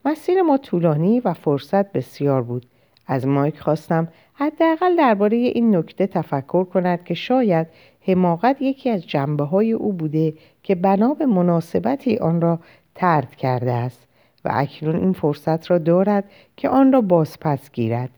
مسیر 0.04 0.42
ما 0.42 0.58
طولانی 0.58 1.20
و 1.20 1.34
فرصت 1.34 1.92
بسیار 1.92 2.42
بود. 2.42 2.66
از 3.06 3.26
مایک 3.26 3.60
خواستم 3.60 4.08
حداقل 4.34 4.96
درباره 4.96 5.36
این 5.36 5.76
نکته 5.76 6.06
تفکر 6.06 6.64
کند 6.64 7.04
که 7.04 7.14
شاید 7.14 7.66
حماقت 8.06 8.62
یکی 8.62 8.90
از 8.90 9.06
جنبه 9.06 9.44
های 9.44 9.72
او 9.72 9.92
بوده 9.92 10.34
که 10.62 10.74
بنا 10.74 11.14
به 11.14 11.26
مناسبتی 11.26 12.16
آن 12.16 12.40
را 12.40 12.58
ترد 12.94 13.36
کرده 13.36 13.72
است 13.72 14.06
و 14.44 14.50
اکنون 14.52 14.96
این 14.96 15.12
فرصت 15.12 15.70
را 15.70 15.78
دارد 15.78 16.24
که 16.56 16.68
آن 16.68 16.92
را 16.92 17.00
بازپس 17.00 17.70
گیرد. 17.72 18.10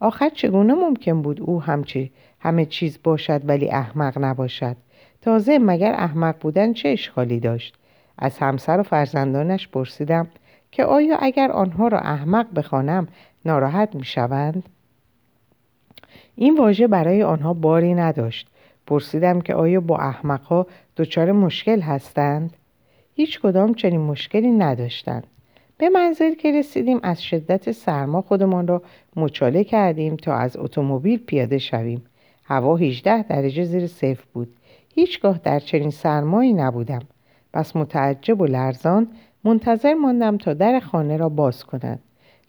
آخر 0.00 0.28
چگونه 0.28 0.74
ممکن 0.74 1.22
بود 1.22 1.40
او 1.40 1.62
همچه 1.62 2.10
همه 2.40 2.66
چیز 2.66 2.98
باشد 3.02 3.40
ولی 3.44 3.70
احمق 3.70 4.18
نباشد؟ 4.18 4.76
تازه 5.24 5.58
مگر 5.58 5.92
احمق 5.92 6.34
بودن 6.40 6.72
چه 6.72 6.88
اشکالی 6.88 7.40
داشت؟ 7.40 7.74
از 8.18 8.38
همسر 8.38 8.80
و 8.80 8.82
فرزندانش 8.82 9.68
پرسیدم 9.68 10.28
که 10.70 10.84
آیا 10.84 11.16
اگر 11.16 11.50
آنها 11.50 11.88
را 11.88 11.98
احمق 11.98 12.46
بخوانم 12.54 13.08
ناراحت 13.44 13.94
می 13.94 14.04
شوند؟ 14.04 14.62
این 16.36 16.58
واژه 16.58 16.86
برای 16.86 17.22
آنها 17.22 17.54
باری 17.54 17.94
نداشت. 17.94 18.48
پرسیدم 18.86 19.40
که 19.40 19.54
آیا 19.54 19.80
با 19.80 19.98
احمقها 19.98 20.66
دچار 20.96 21.32
مشکل 21.32 21.80
هستند؟ 21.80 22.56
هیچ 23.14 23.40
کدام 23.40 23.74
چنین 23.74 24.00
مشکلی 24.00 24.50
نداشتند. 24.50 25.26
به 25.78 25.88
منزل 25.88 26.34
که 26.34 26.52
رسیدیم 26.52 27.00
از 27.02 27.22
شدت 27.22 27.72
سرما 27.72 28.22
خودمان 28.22 28.66
را 28.66 28.82
مچاله 29.16 29.64
کردیم 29.64 30.16
تا 30.16 30.34
از 30.34 30.56
اتومبیل 30.56 31.18
پیاده 31.18 31.58
شویم. 31.58 32.04
هوا 32.44 32.76
18 32.76 33.22
درجه 33.22 33.64
زیر 33.64 33.86
صفر 33.86 34.24
بود. 34.32 34.56
هیچگاه 34.94 35.40
در 35.44 35.58
چنین 35.58 35.90
سرمایی 35.90 36.52
نبودم. 36.52 37.02
پس 37.52 37.76
متعجب 37.76 38.40
و 38.40 38.46
لرزان 38.46 39.08
منتظر 39.44 39.94
ماندم 39.94 40.36
تا 40.36 40.54
در 40.54 40.80
خانه 40.80 41.16
را 41.16 41.28
باز 41.28 41.64
کند 41.64 42.00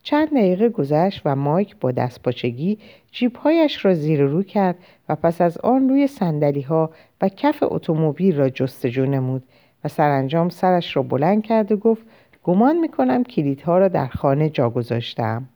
چند 0.04 0.30
دقیقه 0.30 0.70
گذشت 0.70 1.22
و 1.26 1.36
مایک 1.36 1.76
با 1.80 1.92
دستپاچگی 1.92 2.80
جیبهایش 3.12 3.86
را 3.86 3.94
زیر 3.94 4.22
رو 4.22 4.44
کرد 4.44 4.76
و 5.10 5.16
پس 5.16 5.42
از 5.42 5.58
آن 5.58 5.90
روی 5.90 6.08
سندلی 6.08 6.62
ها 6.62 6.90
و 7.22 7.30
کف 7.30 7.64
اتومبیل 7.68 8.38
را 8.38 8.50
جستجو 8.50 9.06
نمود 9.06 9.44
و 9.84 9.88
سرانجام 9.88 10.50
سرش 10.50 10.96
را 10.96 11.04
بلند 11.04 11.44
کرد 11.44 11.72
و 11.72 11.78
گفت 11.78 12.04
گمان 12.44 12.78
می‌کنم 12.78 13.24
کلیدها 13.24 13.78
را 13.78 13.88
در 13.88 14.08
خانه 14.08 14.50
جا 14.50 14.70
گذاشتم. 14.70 15.50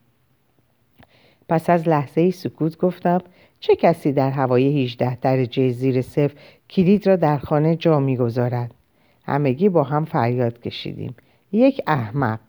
پس 1.50 1.70
از 1.70 1.88
لحظه 1.88 2.32
سکوت 2.32 2.78
گفتم 2.78 3.20
چه 3.60 3.76
کسی 3.76 4.12
در 4.12 4.30
هوای 4.30 4.84
18 4.84 5.16
درجه 5.16 5.70
زیر 5.70 6.02
صفر 6.02 6.36
کلید 6.70 7.08
را 7.08 7.16
در 7.16 7.38
خانه 7.38 7.76
جا 7.76 8.00
می‌گذارد؟ 8.00 8.74
همگی 9.26 9.70
با 9.70 9.84
هم 9.84 10.06
فریاد 10.06 10.62
کشیدیم. 10.62 11.16
یک 11.52 11.82
احمق. 11.88 12.40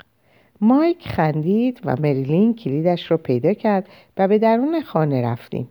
مایک 0.61 1.09
خندید 1.09 1.81
و 1.85 1.97
مریلین 2.01 2.55
کلیدش 2.55 3.11
را 3.11 3.17
پیدا 3.17 3.53
کرد 3.53 3.89
و 4.17 4.29
به 4.29 4.39
درون 4.39 4.81
خانه 4.81 5.23
رفتیم. 5.23 5.69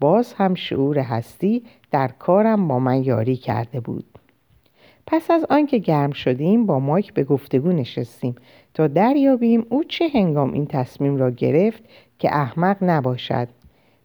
باز 0.00 0.32
هم 0.32 0.54
شعور 0.54 0.98
هستی 0.98 1.62
در 1.90 2.08
کارم 2.08 2.68
با 2.68 2.78
من 2.78 3.04
یاری 3.04 3.36
کرده 3.36 3.80
بود. 3.80 4.04
پس 5.06 5.30
از 5.30 5.44
آنکه 5.50 5.78
گرم 5.78 6.10
شدیم 6.10 6.66
با 6.66 6.78
مایک 6.78 7.14
به 7.14 7.24
گفتگو 7.24 7.72
نشستیم 7.72 8.34
تا 8.74 8.86
دریابیم 8.86 9.66
او 9.68 9.84
چه 9.84 10.08
هنگام 10.08 10.52
این 10.52 10.66
تصمیم 10.66 11.16
را 11.16 11.30
گرفت 11.30 11.82
که 12.18 12.34
احمق 12.34 12.76
نباشد. 12.82 13.48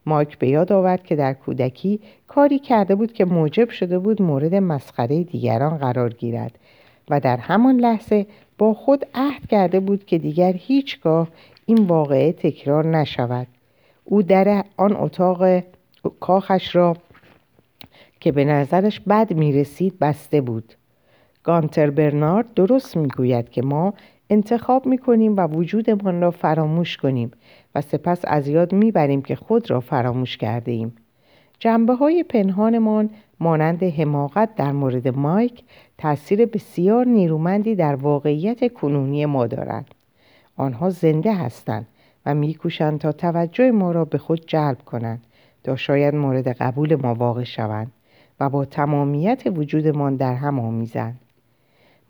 مایک 0.05 0.37
به 0.37 0.47
یاد 0.47 0.71
آورد 0.71 1.03
که 1.03 1.15
در 1.15 1.33
کودکی 1.33 1.99
کاری 2.27 2.59
کرده 2.59 2.95
بود 2.95 3.13
که 3.13 3.25
موجب 3.25 3.69
شده 3.69 3.99
بود 3.99 4.21
مورد 4.21 4.55
مسخره 4.55 5.23
دیگران 5.23 5.77
قرار 5.77 6.13
گیرد 6.13 6.59
و 7.09 7.19
در 7.19 7.37
همان 7.37 7.75
لحظه 7.75 8.25
با 8.57 8.73
خود 8.73 9.05
عهد 9.13 9.47
کرده 9.47 9.79
بود 9.79 10.05
که 10.05 10.17
دیگر 10.17 10.53
هیچگاه 10.53 11.27
این 11.65 11.87
واقعه 11.87 12.31
تکرار 12.31 12.87
نشود. 12.87 13.47
او 14.05 14.21
در 14.21 14.63
آن 14.77 14.95
اتاق 14.95 15.63
کاخش 16.19 16.75
را 16.75 16.97
که 18.19 18.31
به 18.31 18.45
نظرش 18.45 18.99
بد 18.99 19.33
می 19.33 19.53
رسید 19.53 19.99
بسته 19.99 20.41
بود. 20.41 20.73
گانتر 21.43 21.89
برنارد 21.89 22.53
درست 22.53 22.97
می‌گوید 22.97 23.49
که 23.49 23.61
ما 23.61 23.93
انتخاب 24.29 24.85
می‌کنیم 24.85 25.37
و 25.37 25.47
وجودمان 25.47 26.21
را 26.21 26.31
فراموش 26.31 26.97
کنیم. 26.97 27.31
و 27.75 27.81
سپس 27.81 28.21
از 28.23 28.47
یاد 28.47 28.73
می‌بریم 28.73 29.21
که 29.21 29.35
خود 29.35 29.71
را 29.71 29.79
فراموش 29.79 30.37
کرده 30.37 30.71
ایم. 30.71 30.95
جنبه 31.59 31.93
های 31.93 32.23
پنهانمان 32.23 33.09
مانند 33.39 33.83
حماقت 33.83 34.55
در 34.55 34.71
مورد 34.71 35.07
مایک 35.07 35.63
تاثیر 35.97 36.45
بسیار 36.45 37.05
نیرومندی 37.05 37.75
در 37.75 37.95
واقعیت 37.95 38.73
کنونی 38.73 39.25
ما 39.25 39.47
دارند. 39.47 39.87
آنها 40.57 40.89
زنده 40.89 41.35
هستند 41.35 41.87
و 42.25 42.35
میکوشند 42.35 42.99
تا 42.99 43.11
توجه 43.11 43.71
ما 43.71 43.91
را 43.91 44.05
به 44.05 44.17
خود 44.17 44.43
جلب 44.47 44.77
کنند 44.85 45.23
تا 45.63 45.75
شاید 45.75 46.15
مورد 46.15 46.47
قبول 46.47 46.95
ما 46.95 47.13
واقع 47.13 47.43
شوند 47.43 47.91
و 48.39 48.49
با 48.49 48.65
تمامیت 48.65 49.43
وجودمان 49.45 50.15
در 50.15 50.33
هم 50.33 50.59
آمیزند. 50.59 51.19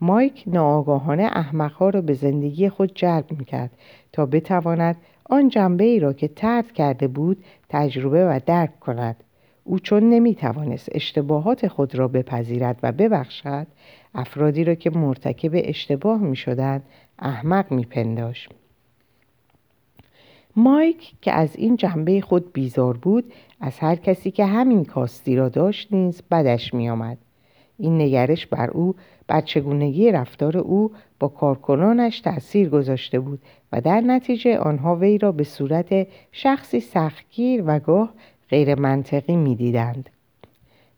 مایک 0.00 0.44
ناآگاهانه 0.46 1.22
احمقها 1.22 1.88
را 1.88 2.00
به 2.00 2.14
زندگی 2.14 2.68
خود 2.68 2.92
جلب 2.94 3.24
می‌کرد 3.38 3.70
تا 4.12 4.26
بتواند 4.26 4.96
آن 5.30 5.48
جنبه 5.48 5.84
ای 5.84 6.00
را 6.00 6.12
که 6.12 6.28
ترد 6.28 6.72
کرده 6.72 7.08
بود 7.08 7.44
تجربه 7.68 8.26
و 8.26 8.40
درک 8.46 8.80
کند 8.80 9.16
او 9.64 9.78
چون 9.78 10.10
نمی‌توانست 10.10 10.88
اشتباهات 10.92 11.68
خود 11.68 11.94
را 11.94 12.08
بپذیرد 12.08 12.78
و 12.82 12.92
ببخشد 12.92 13.66
افرادی 14.14 14.64
را 14.64 14.74
که 14.74 14.90
مرتکب 14.90 15.50
اشتباه 15.54 16.20
می 16.20 16.36
شدند 16.36 16.82
احمق 17.18 17.72
می 17.72 17.84
پنداش. 17.84 18.48
مایک 20.56 21.14
که 21.20 21.32
از 21.32 21.56
این 21.56 21.76
جنبه 21.76 22.20
خود 22.20 22.52
بیزار 22.52 22.96
بود 22.96 23.32
از 23.60 23.78
هر 23.78 23.96
کسی 23.96 24.30
که 24.30 24.46
همین 24.46 24.84
کاستی 24.84 25.36
را 25.36 25.48
داشت 25.48 25.92
نیز 25.92 26.22
بدش 26.30 26.74
می 26.74 26.90
آمد. 26.90 27.18
این 27.78 28.00
نگرش 28.00 28.46
بر 28.46 28.70
او 28.70 28.94
بر 29.26 29.40
چگونگی 29.40 30.12
رفتار 30.12 30.58
او 30.58 30.92
کارکنانش 31.28 32.20
تأثیر 32.20 32.68
گذاشته 32.68 33.20
بود 33.20 33.42
و 33.72 33.80
در 33.80 34.00
نتیجه 34.00 34.58
آنها 34.58 34.96
وی 34.96 35.18
را 35.18 35.32
به 35.32 35.44
صورت 35.44 36.06
شخصی 36.32 36.80
سختگیر 36.80 37.62
و 37.66 37.78
گاه 37.78 38.12
غیر 38.50 38.74
منطقی 38.74 39.36
می‌دیدند. 39.36 40.10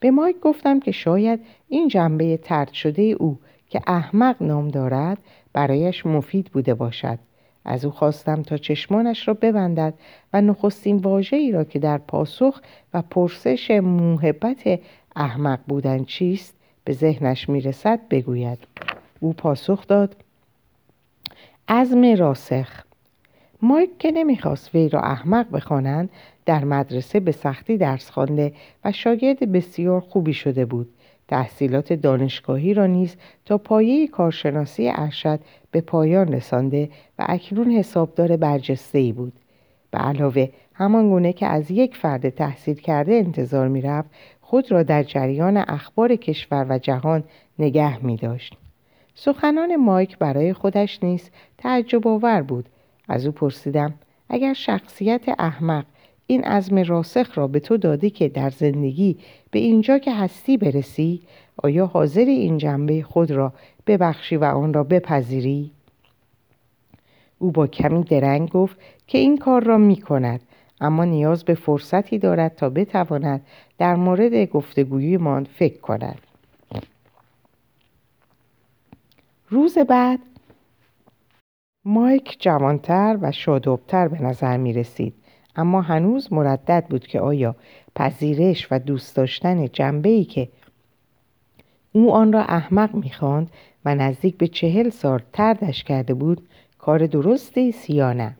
به 0.01 0.11
مایک 0.11 0.41
گفتم 0.41 0.81
که 0.81 0.91
شاید 0.91 1.41
این 1.69 1.89
جنبه 1.89 2.37
ترد 2.37 2.73
شده 2.73 3.03
او 3.03 3.39
که 3.71 3.81
احمق 3.87 4.37
نام 4.43 4.69
دارد 4.69 5.19
برایش 5.53 6.07
مفید 6.07 6.51
بوده 6.53 6.75
باشد. 6.75 7.19
از 7.65 7.85
او 7.85 7.91
خواستم 7.91 8.43
تا 8.43 8.57
چشمانش 8.57 9.29
را 9.29 9.35
ببندد 9.35 9.95
و 10.33 10.41
نخستین 10.41 10.97
واژه 10.97 11.37
ای 11.37 11.53
را 11.53 11.65
که 11.65 11.79
در 11.79 11.99
پاسخ 11.99 12.61
و 12.95 13.03
پرسش 13.03 13.71
محبت 13.71 14.81
احمق 15.17 15.61
بودن 15.69 16.05
چیست 16.05 16.55
به 16.85 16.93
ذهنش 16.93 17.49
می‌رسد 17.49 18.01
بگوید 18.11 18.59
او 19.21 19.33
پاسخ 19.33 19.87
داد. 19.87 20.17
عزم 21.69 22.15
راسخ 22.15 22.85
مایک 23.63 23.99
که 23.99 24.11
نمی‌خواست 24.11 24.75
وی 24.75 24.89
را 24.89 25.01
احمق 25.01 25.51
بخوانند 25.51 26.11
در 26.47 26.65
مدرسه 26.65 27.21
به 27.21 27.33
سختی 27.33 27.77
درس 27.77 28.11
خوانده 28.11 28.53
و 28.85 28.93
شاگرد 28.93 29.53
بسیار 29.53 30.01
خوبی 30.01 30.33
شده 30.33 30.65
بود. 30.65 30.89
تحصیلات 31.29 31.93
دانشگاهی 31.93 32.75
را 32.75 32.87
نیز 32.87 33.17
تا 33.45 33.59
پایه 33.59 34.09
کارشناسی 34.09 34.93
ارشد 34.95 35.41
به 35.71 35.81
پایان 35.81 36.33
رسانده 36.33 36.91
و 37.19 37.27
اکنون 37.29 37.71
حسابدار 37.71 38.37
برجسته 38.37 38.99
ای 38.99 39.13
بود. 39.13 39.33
به 39.91 39.99
علاوه 39.99 40.49
همان 40.75 41.09
گونه 41.09 41.33
که 41.33 41.47
از 41.47 41.71
یک 41.71 41.97
فرد 41.97 42.29
تحصیل 42.29 42.75
کرده 42.75 43.15
انتظار 43.15 43.69
می‌رفت 43.69 44.11
خود 44.41 44.73
را 44.73 44.83
در 44.83 45.03
جریان 45.03 45.57
اخبار 45.57 46.17
کشور 46.17 46.67
و 46.69 46.79
جهان 46.79 47.25
نگه 47.59 48.05
می 48.05 48.17
داشت. 48.17 48.57
سخنان 49.19 49.77
مایک 49.77 50.19
برای 50.19 50.53
خودش 50.53 50.99
نیز 51.03 51.31
تعجب 51.59 52.09
آور 52.09 52.43
بود 52.43 52.69
از 53.09 53.27
او 53.27 53.33
پرسیدم 53.33 53.95
اگر 54.29 54.53
شخصیت 54.53 55.23
احمق 55.39 55.85
این 56.27 56.45
عزم 56.45 56.79
راسخ 56.79 57.39
را 57.39 57.47
به 57.47 57.61
تو 57.61 57.77
داده 57.77 58.11
که 58.11 58.29
در 58.29 58.51
زندگی 58.51 59.19
به 59.51 59.59
اینجا 59.59 59.99
که 59.99 60.15
هستی 60.15 60.57
برسی 60.57 61.23
آیا 61.57 61.87
حاضر 61.87 62.25
این 62.25 62.59
جنبه 62.59 63.03
خود 63.03 63.31
را 63.31 63.53
ببخشی 63.87 64.37
و 64.37 64.45
آن 64.45 64.75
را 64.75 64.85
بپذیری؟ 64.85 65.71
او 67.39 67.51
با 67.51 67.67
کمی 67.67 68.05
درنگ 68.05 68.51
گفت 68.51 68.77
که 69.07 69.19
این 69.19 69.39
کار 69.39 69.65
را 69.65 69.79
می 69.79 69.97
کند 69.97 70.41
اما 70.81 71.05
نیاز 71.05 71.45
به 71.45 71.55
فرصتی 71.55 72.19
دارد 72.19 72.55
تا 72.55 72.71
بتواند 72.71 73.47
در 73.79 73.95
مورد 73.95 74.45
گفتگویمان 74.45 75.45
فکر 75.45 75.81
کند 75.81 76.19
روز 79.49 79.79
بعد 79.79 80.21
مایک 81.85 82.37
جوانتر 82.41 83.19
و 83.21 83.33
شادابتر 83.33 84.09
به 84.09 84.23
نظر 84.23 84.57
می 84.57 84.73
رسید. 84.73 85.15
اما 85.57 85.81
هنوز 85.81 86.33
مردد 86.33 86.87
بود 86.91 87.07
که 87.07 87.21
آیا 87.21 87.57
پذیرش 87.97 88.69
و 88.71 88.79
دوست 88.79 89.17
داشتن 89.17 89.69
جنبه 89.69 90.09
ای 90.09 90.25
که 90.25 90.49
او 91.93 92.13
آن 92.13 92.33
را 92.33 92.43
احمق 92.43 92.95
می‌خواند 92.95 93.51
و 93.85 93.95
نزدیک 93.95 94.37
به 94.37 94.49
چهل 94.49 94.91
سال 94.91 95.21
تردش 95.33 95.85
کرده 95.85 96.15
بود 96.15 96.49
کار 96.79 97.07
درستی 97.07 97.75
یا 97.89 98.13
نه؟ 98.13 98.37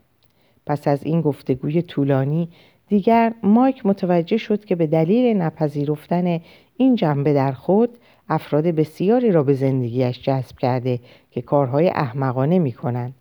پس 0.65 0.87
از 0.87 1.03
این 1.03 1.21
گفتگوی 1.21 1.81
طولانی 1.81 2.49
دیگر 2.87 3.33
مایک 3.43 3.85
متوجه 3.85 4.37
شد 4.37 4.65
که 4.65 4.75
به 4.75 4.87
دلیل 4.87 5.37
نپذیرفتن 5.37 6.41
این 6.77 6.95
جنبه 6.95 7.33
در 7.33 7.51
خود 7.51 7.97
افراد 8.29 8.63
بسیاری 8.63 9.31
را 9.31 9.43
به 9.43 9.53
زندگیش 9.53 10.21
جذب 10.21 10.57
کرده 10.57 10.99
که 11.31 11.41
کارهای 11.41 11.89
احمقانه 11.89 12.59
می 12.59 12.71
کنند. 12.71 13.13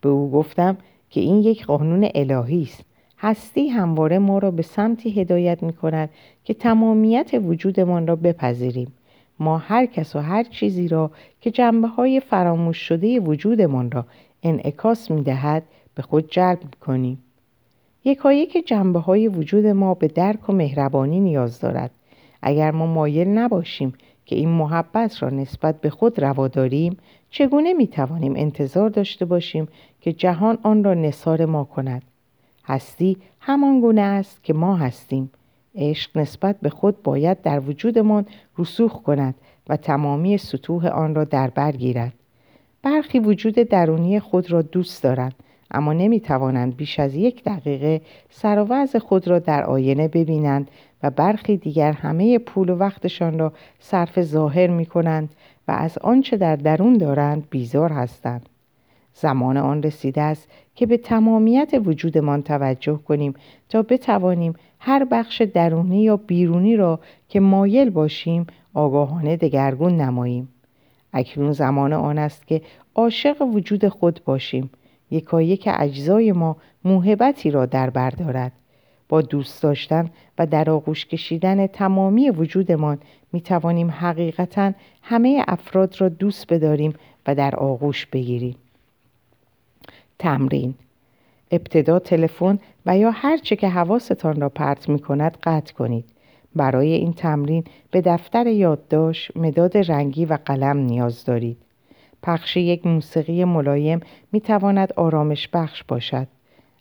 به 0.00 0.08
او 0.08 0.30
گفتم 0.30 0.76
که 1.10 1.20
این 1.20 1.38
یک 1.38 1.66
قانون 1.66 2.08
الهی 2.14 2.62
است. 2.62 2.84
هستی 3.18 3.68
همواره 3.68 4.18
ما 4.18 4.38
را 4.38 4.50
به 4.50 4.62
سمتی 4.62 5.20
هدایت 5.20 5.62
می 5.62 5.72
کند 5.72 6.10
که 6.44 6.54
تمامیت 6.54 7.30
وجودمان 7.34 8.06
را 8.06 8.16
بپذیریم. 8.16 8.92
ما 9.38 9.58
هر 9.58 9.86
کس 9.86 10.16
و 10.16 10.18
هر 10.18 10.42
چیزی 10.42 10.88
را 10.88 11.10
که 11.40 11.50
جنبه 11.50 11.88
های 11.88 12.20
فراموش 12.20 12.76
شده 12.76 13.20
وجودمان 13.20 13.90
را 13.90 14.06
انعکاس 14.42 15.10
می 15.10 15.22
دهد 15.22 15.62
به 15.94 16.02
خود 16.02 16.30
جلب 16.30 16.58
می 16.62 16.80
کنیم 16.80 17.22
که 18.52 18.62
جنبه 18.66 18.98
های 18.98 19.28
وجود 19.28 19.66
ما 19.66 19.94
به 19.94 20.08
درک 20.08 20.48
و 20.48 20.52
مهربانی 20.52 21.20
نیاز 21.20 21.60
دارد. 21.60 21.90
اگر 22.42 22.70
ما 22.70 22.86
مایل 22.86 23.28
نباشیم 23.28 23.94
که 24.26 24.36
این 24.36 24.48
محبت 24.48 25.22
را 25.22 25.30
نسبت 25.30 25.80
به 25.80 25.90
خود 25.90 26.20
روا 26.20 26.48
داریم 26.48 26.96
چگونه 27.30 27.72
می 27.72 27.86
توانیم 27.86 28.34
انتظار 28.36 28.90
داشته 28.90 29.24
باشیم 29.24 29.68
که 30.00 30.12
جهان 30.12 30.58
آن 30.62 30.84
را 30.84 30.94
نصار 30.94 31.44
ما 31.44 31.64
کند؟ 31.64 32.02
هستی 32.64 33.16
همان 33.40 33.80
گونه 33.80 34.00
است 34.00 34.44
که 34.44 34.52
ما 34.52 34.76
هستیم. 34.76 35.30
عشق 35.74 36.18
نسبت 36.18 36.60
به 36.60 36.70
خود 36.70 37.02
باید 37.02 37.42
در 37.42 37.60
وجودمان 37.60 38.26
رسوخ 38.58 39.02
کند 39.02 39.34
و 39.68 39.76
تمامی 39.76 40.38
سطوح 40.38 40.86
آن 40.86 41.14
را 41.14 41.24
در 41.24 41.50
بر 41.50 41.72
گیرد. 41.72 42.12
برخی 42.82 43.18
وجود 43.18 43.54
درونی 43.54 44.20
خود 44.20 44.50
را 44.50 44.62
دوست 44.62 45.02
دارند. 45.02 45.34
اما 45.72 45.92
نمی 45.92 46.20
توانند 46.20 46.76
بیش 46.76 47.00
از 47.00 47.14
یک 47.14 47.44
دقیقه 47.44 48.00
سر 48.30 48.66
و 48.70 48.86
خود 48.98 49.28
را 49.28 49.38
در 49.38 49.64
آینه 49.64 50.08
ببینند 50.08 50.70
و 51.02 51.10
برخی 51.10 51.56
دیگر 51.56 51.92
همه 51.92 52.38
پول 52.38 52.70
و 52.70 52.76
وقتشان 52.76 53.38
را 53.38 53.52
صرف 53.78 54.22
ظاهر 54.22 54.66
می 54.66 54.86
کنند 54.86 55.28
و 55.68 55.72
از 55.72 55.98
آنچه 55.98 56.36
در 56.36 56.56
درون 56.56 56.96
دارند 56.96 57.46
بیزار 57.50 57.92
هستند. 57.92 58.48
زمان 59.14 59.56
آن 59.56 59.82
رسیده 59.82 60.22
است 60.22 60.48
که 60.74 60.86
به 60.86 60.96
تمامیت 60.96 61.70
وجودمان 61.84 62.42
توجه 62.42 63.00
کنیم 63.08 63.34
تا 63.68 63.82
بتوانیم 63.82 64.54
هر 64.78 65.04
بخش 65.04 65.42
درونی 65.42 66.02
یا 66.02 66.16
بیرونی 66.16 66.76
را 66.76 67.00
که 67.28 67.40
مایل 67.40 67.90
باشیم 67.90 68.46
آگاهانه 68.74 69.36
دگرگون 69.36 69.96
نماییم. 69.96 70.48
اکنون 71.12 71.52
زمان 71.52 71.92
آن 71.92 72.18
است 72.18 72.46
که 72.46 72.62
عاشق 72.94 73.42
وجود 73.42 73.88
خود 73.88 74.20
باشیم 74.24 74.70
یکایی 75.12 75.56
که 75.56 75.82
اجزای 75.82 76.32
ما 76.32 76.56
موهبتی 76.84 77.50
را 77.50 77.66
در 77.66 77.90
بر 77.90 78.10
دارد. 78.10 78.52
با 79.08 79.20
دوست 79.20 79.62
داشتن 79.62 80.10
و 80.38 80.46
در 80.46 80.70
آغوش 80.70 81.06
کشیدن 81.06 81.66
تمامی 81.66 82.30
وجودمان 82.30 82.98
می 83.32 83.40
توانیم 83.40 83.90
حقیقتا 83.90 84.72
همه 85.02 85.44
افراد 85.48 86.00
را 86.00 86.08
دوست 86.08 86.52
بداریم 86.52 86.94
و 87.26 87.34
در 87.34 87.56
آغوش 87.56 88.06
بگیریم. 88.06 88.56
تمرین 90.18 90.74
ابتدا 91.50 91.98
تلفن 91.98 92.58
و 92.86 92.98
یا 92.98 93.10
هر 93.10 93.36
چه 93.36 93.56
که 93.56 93.68
حواستان 93.68 94.40
را 94.40 94.48
پرت 94.48 94.88
می 94.88 94.98
کند 94.98 95.38
قطع 95.42 95.74
کنید. 95.74 96.04
برای 96.56 96.92
این 96.92 97.12
تمرین 97.12 97.64
به 97.90 98.00
دفتر 98.00 98.46
یادداشت 98.46 99.36
مداد 99.36 99.76
رنگی 99.76 100.24
و 100.24 100.38
قلم 100.44 100.76
نیاز 100.76 101.24
دارید. 101.24 101.56
پخش 102.22 102.56
یک 102.56 102.86
موسیقی 102.86 103.44
ملایم 103.44 104.00
می 104.32 104.40
تواند 104.40 104.92
آرامش 104.92 105.48
بخش 105.48 105.84
باشد. 105.84 106.26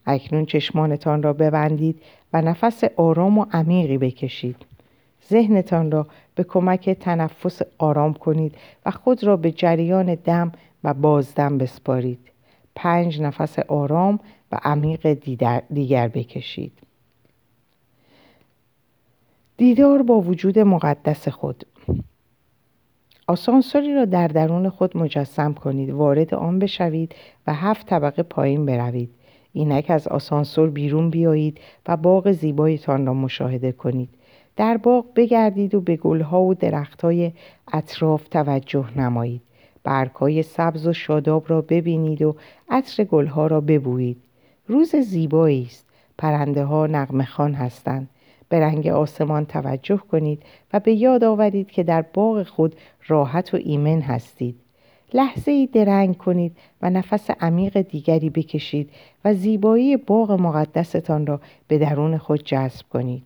اکنون 0.06 0.46
چشمانتان 0.46 1.24
را 1.24 1.34
ببندید 1.34 2.02
و 2.34 2.42
نفس 2.42 2.84
آرام 2.84 3.38
و 3.38 3.46
عمیقی 3.52 3.98
بکشید. 3.98 4.56
ذهنتان 5.30 5.92
را 5.92 6.08
به 6.36 6.44
کمک 6.44 6.90
تنفس 6.90 7.62
آرام 7.78 8.14
کنید 8.14 8.56
و 8.86 8.92
خود 8.92 9.24
را 9.24 9.38
به 9.38 9.52
جریان 9.52 10.16
دم 10.16 10.52
و 10.84 10.94
بازدم 10.94 11.58
بسپارید. 11.58 12.20
پنج 12.76 13.22
نفس 13.22 13.60
آرام 13.60 14.20
و 14.52 14.60
عمیق 14.64 15.14
دیگر 15.74 16.08
بکشید. 16.08 16.72
دیدار 19.58 20.02
با 20.02 20.22
وجود 20.22 20.60
مقدس 20.60 21.28
خود. 21.28 21.66
آسانسوری 23.32 23.94
را 23.94 24.06
در 24.06 24.28
درون 24.28 24.70
خود 24.70 24.98
مجسم 24.98 25.54
کنید 25.54 25.90
وارد 25.90 26.34
آن 26.34 26.60
بشوید 26.60 27.16
و 27.48 27.54
هفت 27.54 27.86
طبقه 27.86 28.24
پایین 28.24 28.66
بروید. 28.66 29.10
اینک 29.54 29.86
از 29.90 30.08
آسانسور 30.08 30.70
بیرون 30.70 31.10
بیایید 31.10 31.60
و 31.88 31.98
باغ 31.98 32.32
زیبایتان 32.32 33.06
را 33.06 33.14
مشاهده 33.14 33.72
کنید. 33.72 34.10
در 34.58 34.78
باغ 34.78 35.06
بگردید 35.16 35.76
و 35.76 35.82
به 35.82 35.96
گلها 35.96 36.42
و 36.42 36.54
درختهای 36.54 37.32
اطراف 37.74 38.28
توجه 38.28 39.00
نمایید. 39.00 39.42
برگهای 39.84 40.44
سبز 40.44 40.88
و 40.88 40.94
شاداب 40.94 41.46
را 41.48 41.62
ببینید 41.62 42.22
و 42.22 42.36
عطر 42.70 43.04
گلها 43.04 43.48
را 43.48 43.62
ببویید. 43.62 44.18
روز 44.68 44.96
زیبایی 44.96 45.64
است. 45.64 45.86
پرنده 46.18 46.64
ها 46.64 46.86
هستند. 47.38 48.10
به 48.52 48.60
رنگ 48.60 48.88
آسمان 48.88 49.46
توجه 49.46 49.98
کنید 49.98 50.44
و 50.74 50.80
به 50.80 50.94
یاد 50.94 51.24
آورید 51.24 51.72
که 51.72 51.84
در 51.84 52.02
باغ 52.02 52.44
خود 52.44 52.76
راحت 53.08 53.54
و 53.54 53.58
ایمن 53.58 54.02
هستید. 54.02 54.56
لحظه 55.14 55.52
ای 55.52 55.68
درنگ 55.68 56.18
کنید 56.18 56.58
و 56.82 56.90
نفس 56.90 57.30
عمیق 57.30 57.82
دیگری 57.82 58.30
بکشید 58.30 58.90
و 59.26 59.34
زیبایی 59.34 59.98
باغ 59.98 60.32
مقدستان 60.32 61.26
را 61.26 61.40
به 61.68 61.78
درون 61.78 62.18
خود 62.18 62.44
جذب 62.44 62.86
کنید. 62.90 63.24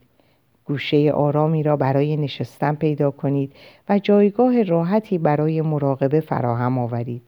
گوشه 0.66 1.12
آرامی 1.12 1.64
را 1.64 1.76
برای 1.76 2.18
نشستن 2.18 2.76
پیدا 2.76 3.12
کنید 3.12 3.54
و 3.90 4.00
جایگاه 4.00 4.64
راحتی 4.64 5.18
برای 5.18 5.62
مراقبه 5.62 6.20
فراهم 6.20 6.78
آورید. 6.78 7.22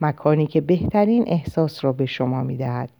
مکانی 0.00 0.46
که 0.46 0.60
بهترین 0.60 1.24
احساس 1.26 1.84
را 1.84 1.92
به 1.92 2.06
شما 2.06 2.42
می 2.42 2.56
دهد. 2.56 2.90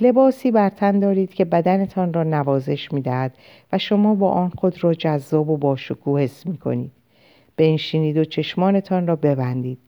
لباسی 0.00 0.50
بر 0.50 0.68
تن 0.68 1.00
دارید 1.00 1.34
که 1.34 1.44
بدنتان 1.44 2.12
را 2.12 2.22
نوازش 2.22 2.92
می 2.92 3.00
دهد 3.00 3.34
و 3.72 3.78
شما 3.78 4.14
با 4.14 4.30
آن 4.30 4.48
خود 4.48 4.84
را 4.84 4.94
جذاب 4.94 5.50
و 5.50 5.56
باشکوه 5.56 6.20
حس 6.20 6.46
می 6.46 6.56
کنید. 6.56 6.92
بنشینید 7.56 8.16
و 8.16 8.24
چشمانتان 8.24 9.06
را 9.06 9.16
ببندید. 9.16 9.78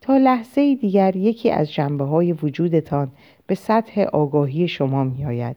تا 0.00 0.16
لحظه 0.16 0.74
دیگر 0.74 1.16
یکی 1.16 1.50
از 1.50 1.72
جنبه 1.72 2.04
های 2.04 2.32
وجودتان 2.32 3.12
به 3.46 3.54
سطح 3.54 4.00
آگاهی 4.00 4.68
شما 4.68 5.04
می 5.04 5.24
آید. 5.24 5.56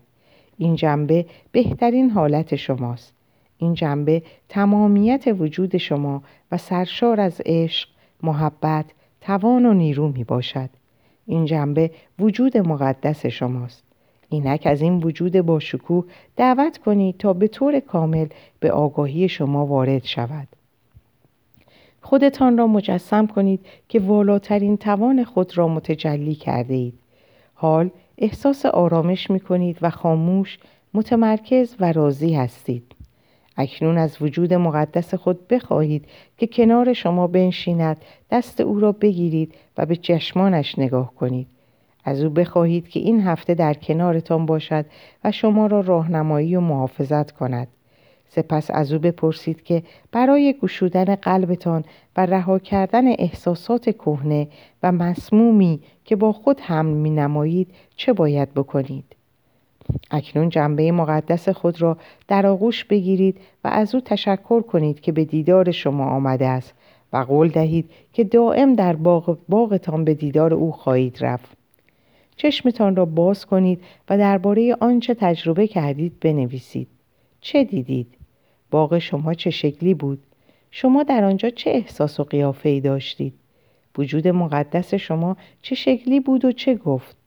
این 0.57 0.75
جنبه 0.75 1.25
بهترین 1.51 2.09
حالت 2.09 2.55
شماست. 2.55 3.13
این 3.57 3.73
جنبه 3.73 4.23
تمامیت 4.49 5.23
وجود 5.39 5.77
شما 5.77 6.23
و 6.51 6.57
سرشار 6.57 7.19
از 7.19 7.41
عشق، 7.45 7.89
محبت، 8.23 8.85
توان 9.21 9.65
و 9.65 9.73
نیرو 9.73 10.07
می 10.07 10.23
باشد. 10.23 10.69
این 11.25 11.45
جنبه 11.45 11.91
وجود 12.19 12.57
مقدس 12.57 13.25
شماست. 13.25 13.84
اینک 14.35 14.61
از 14.65 14.81
این 14.81 14.97
وجود 15.03 15.41
با 15.41 15.59
شکوه 15.59 16.05
دعوت 16.35 16.77
کنید 16.77 17.17
تا 17.17 17.33
به 17.33 17.47
طور 17.47 17.79
کامل 17.79 18.27
به 18.59 18.71
آگاهی 18.71 19.29
شما 19.29 19.65
وارد 19.65 20.03
شود. 20.03 20.47
خودتان 22.01 22.57
را 22.57 22.67
مجسم 22.67 23.27
کنید 23.27 23.65
که 23.89 23.99
والاترین 23.99 24.77
توان 24.77 25.23
خود 25.23 25.57
را 25.57 25.67
متجلی 25.67 26.35
کرده 26.35 26.73
اید. 26.73 26.93
حال 27.53 27.89
احساس 28.17 28.65
آرامش 28.65 29.31
می 29.31 29.39
کنید 29.39 29.77
و 29.81 29.89
خاموش، 29.89 30.59
متمرکز 30.93 31.75
و 31.79 31.91
راضی 31.91 32.33
هستید. 32.33 32.95
اکنون 33.57 33.97
از 33.97 34.21
وجود 34.21 34.53
مقدس 34.53 35.13
خود 35.13 35.47
بخواهید 35.47 36.05
که 36.37 36.47
کنار 36.47 36.93
شما 36.93 37.27
بنشیند 37.27 37.97
دست 38.31 38.61
او 38.61 38.79
را 38.79 38.91
بگیرید 38.91 39.53
و 39.77 39.85
به 39.85 39.95
چشمانش 39.95 40.79
نگاه 40.79 41.13
کنید 41.15 41.47
از 42.05 42.23
او 42.23 42.29
بخواهید 42.29 42.87
که 42.87 42.99
این 42.99 43.21
هفته 43.21 43.53
در 43.53 43.73
کنارتان 43.73 44.45
باشد 44.45 44.85
و 45.23 45.31
شما 45.31 45.67
را 45.67 45.79
راهنمایی 45.79 46.55
و 46.55 46.59
محافظت 46.59 47.31
کند. 47.31 47.67
سپس 48.27 48.71
از 48.71 48.93
او 48.93 48.99
بپرسید 48.99 49.63
که 49.63 49.83
برای 50.11 50.55
گشودن 50.61 51.15
قلبتان 51.15 51.83
و 52.17 52.25
رها 52.25 52.59
کردن 52.59 53.07
احساسات 53.07 53.89
کهنه 53.89 54.47
و 54.83 54.91
مسمومی 54.91 55.79
که 56.05 56.15
با 56.15 56.31
خود 56.31 56.59
هم 56.61 56.85
می 56.85 57.09
نمایید 57.09 57.67
چه 57.95 58.13
باید 58.13 58.53
بکنید؟ 58.53 59.05
اکنون 60.11 60.49
جنبه 60.49 60.91
مقدس 60.91 61.49
خود 61.49 61.81
را 61.81 61.97
در 62.27 62.47
آغوش 62.47 62.85
بگیرید 62.85 63.37
و 63.63 63.67
از 63.67 63.95
او 63.95 64.01
تشکر 64.01 64.61
کنید 64.61 64.99
که 64.99 65.11
به 65.11 65.25
دیدار 65.25 65.71
شما 65.71 66.05
آمده 66.05 66.47
است 66.47 66.73
و 67.13 67.17
قول 67.17 67.49
دهید 67.49 67.89
که 68.13 68.23
دائم 68.23 68.75
در 68.75 68.95
باغ 68.95 69.37
باغتان 69.49 70.05
به 70.05 70.13
دیدار 70.13 70.53
او 70.53 70.71
خواهید 70.71 71.17
رفت. 71.21 71.64
چشمتان 72.35 72.95
را 72.95 73.05
باز 73.05 73.45
کنید 73.45 73.83
و 74.09 74.17
درباره 74.17 74.75
آنچه 74.79 75.13
تجربه 75.13 75.67
کردید 75.67 76.19
بنویسید. 76.19 76.87
چه 77.41 77.63
دیدید؟ 77.63 78.07
باغ 78.71 78.99
شما 78.99 79.33
چه 79.33 79.49
شکلی 79.49 79.93
بود؟ 79.93 80.23
شما 80.71 81.03
در 81.03 81.23
آنجا 81.23 81.49
چه 81.49 81.69
احساس 81.69 82.19
و 82.19 82.23
قیافه 82.23 82.69
ای 82.69 82.81
داشتید؟ 82.81 83.33
وجود 83.97 84.27
مقدس 84.27 84.93
شما 84.93 85.37
چه 85.61 85.75
شکلی 85.75 86.19
بود 86.19 86.45
و 86.45 86.51
چه 86.51 86.75
گفت؟ 86.75 87.17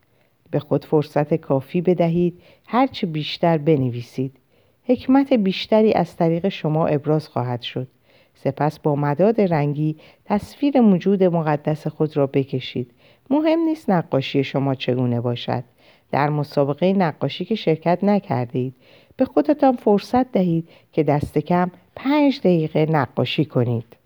به 0.50 0.58
خود 0.58 0.84
فرصت 0.84 1.34
کافی 1.34 1.80
بدهید 1.80 2.40
هرچه 2.66 3.06
بیشتر 3.06 3.58
بنویسید. 3.58 4.36
حکمت 4.84 5.32
بیشتری 5.32 5.92
از 5.92 6.16
طریق 6.16 6.48
شما 6.48 6.86
ابراز 6.86 7.28
خواهد 7.28 7.62
شد. 7.62 7.88
سپس 8.34 8.78
با 8.78 8.96
مداد 8.96 9.40
رنگی 9.40 9.96
تصویر 10.24 10.80
موجود 10.80 11.22
مقدس 11.22 11.86
خود 11.86 12.16
را 12.16 12.26
بکشید. 12.26 12.90
مهم 13.30 13.58
نیست 13.58 13.90
نقاشی 13.90 14.44
شما 14.44 14.74
چگونه 14.74 15.20
باشد 15.20 15.64
در 16.10 16.28
مسابقه 16.28 16.92
نقاشی 16.92 17.44
که 17.44 17.54
شرکت 17.54 18.04
نکردید 18.04 18.74
به 19.16 19.24
خودتان 19.24 19.76
فرصت 19.76 20.32
دهید 20.32 20.68
که 20.92 21.02
دست 21.02 21.38
کم 21.38 21.70
پنج 21.96 22.40
دقیقه 22.40 22.86
نقاشی 22.90 23.44
کنید 23.44 23.96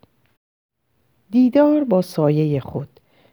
دیدار 1.31 1.85
با 1.85 2.03
سایه 2.03 2.61
خود 2.61 2.89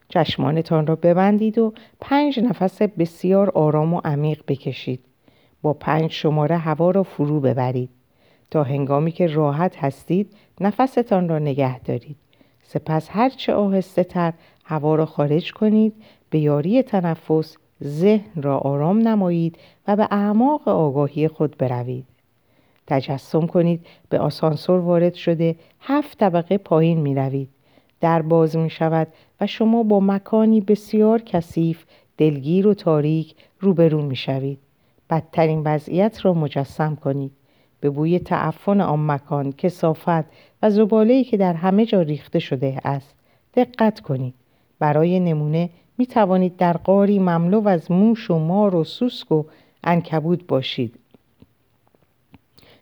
چشمانتان 0.10 0.88
را 0.88 0.96
ببندید 0.96 1.58
و 1.58 1.74
پنج 2.00 2.40
نفس 2.40 2.82
بسیار 2.82 3.50
آرام 3.50 3.94
و 3.94 4.02
عمیق 4.04 4.44
بکشید. 4.48 5.00
با 5.62 5.74
پنج 5.74 6.12
شماره 6.12 6.58
هوا 6.58 6.92
را 6.92 7.04
فرو 7.04 7.40
ببرید. 7.40 7.90
تا 8.52 8.64
هنگامی 8.64 9.12
که 9.12 9.28
راحت 9.28 9.84
هستید 9.84 10.34
نفستان 10.62 11.30
را 11.30 11.40
نگه 11.40 11.80
دارید. 11.80 12.16
سپس 12.64 13.10
هرچه 13.12 13.54
آهسته 13.54 14.04
تر 14.04 14.34
هوا 14.70 14.96
را 14.96 15.06
خارج 15.06 15.54
کنید 15.54 15.94
به 16.30 16.40
یاری 16.40 16.84
تنفس 16.84 17.58
ذهن 17.84 18.42
را 18.42 18.58
آرام 18.58 19.08
نمایید 19.08 19.58
و 19.88 19.96
به 19.96 20.08
اعماق 20.12 20.68
آگاهی 20.68 21.28
خود 21.28 21.58
بروید. 21.58 22.06
تجسم 22.88 23.48
کنید 23.48 23.86
به 24.10 24.20
آسانسور 24.20 24.80
وارد 24.80 25.14
شده 25.14 25.56
هفت 25.80 26.18
طبقه 26.18 26.58
پایین 26.58 27.00
می 27.02 27.16
روید. 27.16 27.50
در 28.02 28.22
باز 28.22 28.58
می 28.58 28.70
شود 28.70 29.08
و 29.42 29.48
شما 29.48 29.84
با 29.84 30.00
مکانی 30.00 30.62
بسیار 30.62 31.22
کثیف 31.22 31.86
دلگیر 32.18 32.68
و 32.68 32.74
تاریک 32.74 33.36
روبرو 33.60 34.02
می 34.02 34.16
شوید. 34.16 34.60
بدترین 35.10 35.62
وضعیت 35.66 36.26
را 36.26 36.34
مجسم 36.34 36.96
کنید. 36.96 37.32
به 37.80 37.90
بوی 37.90 38.20
تعفن 38.20 38.82
آن 38.82 39.06
مکان 39.06 39.52
کسافت 39.52 40.26
و 40.64 40.70
زباله‌ای 40.70 41.24
که 41.24 41.38
در 41.38 41.54
همه 41.54 41.86
جا 41.86 42.02
ریخته 42.02 42.40
شده 42.40 42.78
است 42.86 43.16
دقت 43.56 44.00
کنید 44.00 44.34
برای 44.80 45.20
نمونه 45.20 45.70
می 45.98 46.06
توانید 46.06 46.58
در 46.58 46.74
قاری 46.74 47.20
مملو 47.20 47.68
از 47.68 47.92
موش 47.92 48.32
و 48.32 48.40
مار 48.40 48.76
و 48.76 48.84
سوسک 48.84 49.32
و 49.32 49.44
انکبود 49.84 50.48
باشید 50.48 50.96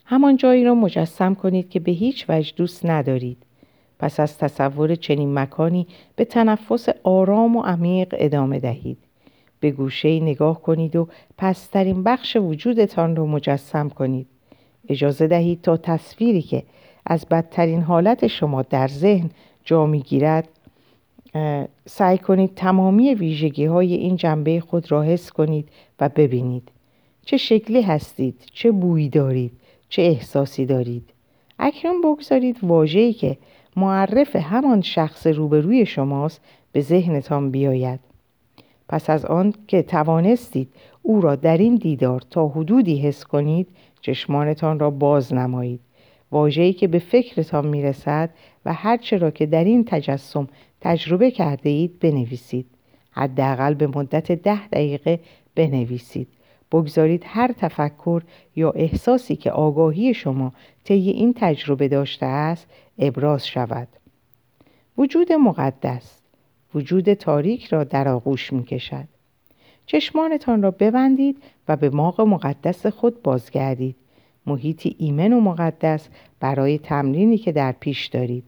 همان 0.05 0.37
جایی 0.37 0.63
را 0.63 0.75
مجسم 0.75 1.35
کنید 1.35 1.69
که 1.69 1.79
به 1.79 1.91
هیچ 1.91 2.25
وجه 2.29 2.53
دوست 2.55 2.85
ندارید 2.85 3.37
پس 3.99 4.19
از 4.19 4.37
تصور 4.37 4.95
چنین 4.95 5.33
مکانی 5.33 5.87
به 6.15 6.25
تنفس 6.25 6.89
آرام 7.03 7.55
و 7.55 7.61
عمیق 7.61 8.15
ادامه 8.17 8.59
دهید. 8.59 8.97
به 9.59 9.71
گوشه 9.71 10.19
نگاه 10.19 10.61
کنید 10.61 10.95
و 10.95 11.07
پسترین 11.37 12.03
بخش 12.03 12.35
وجودتان 12.35 13.15
را 13.15 13.25
مجسم 13.25 13.89
کنید. 13.89 14.27
اجازه 14.89 15.27
دهید 15.27 15.61
تا 15.61 15.77
تصویری 15.77 16.41
که 16.41 16.63
از 17.05 17.25
بدترین 17.25 17.81
حالت 17.81 18.27
شما 18.27 18.61
در 18.61 18.87
ذهن 18.87 19.29
جا 19.63 19.85
می‌گیرد 19.85 20.49
سعی 21.85 22.17
کنید 22.17 22.55
تمامی 22.55 23.13
ویژگی 23.13 23.65
های 23.65 23.93
این 23.93 24.15
جنبه 24.15 24.59
خود 24.59 24.91
را 24.91 25.03
حس 25.03 25.31
کنید 25.31 25.69
و 25.99 26.09
ببینید. 26.09 26.71
چه 27.25 27.37
شکلی 27.37 27.81
هستید؟ 27.81 28.35
چه 28.53 28.71
بویی 28.71 29.09
دارید؟ 29.09 29.51
چه 29.89 30.01
احساسی 30.01 30.65
دارید؟ 30.65 31.09
اکنون 31.59 32.01
بگذارید 32.01 32.57
واجهی 32.63 33.13
که 33.13 33.37
معرف 33.75 34.35
همان 34.35 34.81
شخص 34.81 35.27
روبروی 35.27 35.85
شماست 35.85 36.41
به 36.71 36.81
ذهنتان 36.81 37.51
بیاید 37.51 37.99
پس 38.89 39.09
از 39.09 39.25
آن 39.25 39.53
که 39.67 39.81
توانستید 39.81 40.69
او 41.01 41.21
را 41.21 41.35
در 41.35 41.57
این 41.57 41.75
دیدار 41.75 42.21
تا 42.29 42.47
حدودی 42.47 42.97
حس 42.97 43.23
کنید 43.23 43.67
چشمانتان 44.01 44.79
را 44.79 44.89
باز 44.89 45.33
نمایید 45.33 45.79
واجهی 46.31 46.73
که 46.73 46.87
به 46.87 46.99
فکرتان 46.99 47.67
می‌رسد 47.67 48.29
و 48.65 48.73
هرچه 48.73 49.17
را 49.17 49.31
که 49.31 49.45
در 49.45 49.63
این 49.63 49.85
تجسم 49.85 50.47
تجربه 50.81 51.31
کرده 51.31 51.69
اید 51.69 51.99
بنویسید. 51.99 52.65
حداقل 53.11 53.73
به 53.73 53.87
مدت 53.87 54.31
ده 54.31 54.67
دقیقه 54.67 55.19
بنویسید. 55.55 56.27
بگذارید 56.71 57.23
هر 57.25 57.51
تفکر 57.57 58.21
یا 58.55 58.71
احساسی 58.71 59.35
که 59.35 59.51
آگاهی 59.51 60.13
شما 60.13 60.53
طی 60.83 61.09
این 61.09 61.33
تجربه 61.37 61.87
داشته 61.87 62.25
است 62.25 62.67
ابراز 62.99 63.47
شود. 63.47 63.87
وجود 64.97 65.33
مقدس. 65.33 66.21
وجود 66.75 67.13
تاریک 67.13 67.65
را 67.65 67.83
در 67.83 68.07
آغوش 68.07 68.53
می 68.53 68.63
کشد 68.63 69.07
چشمانتان 69.85 70.61
را 70.61 70.71
ببندید 70.71 71.43
و 71.67 71.75
به 71.75 71.89
ماغ 71.89 72.21
مقدس 72.21 72.85
خود 72.85 73.23
بازگردید. 73.23 73.95
محیطی 74.47 74.95
ایمن 74.99 75.33
و 75.33 75.39
مقدس 75.39 76.09
برای 76.39 76.77
تمرینی 76.77 77.37
که 77.37 77.51
در 77.51 77.71
پیش 77.71 78.07
دارید. 78.07 78.43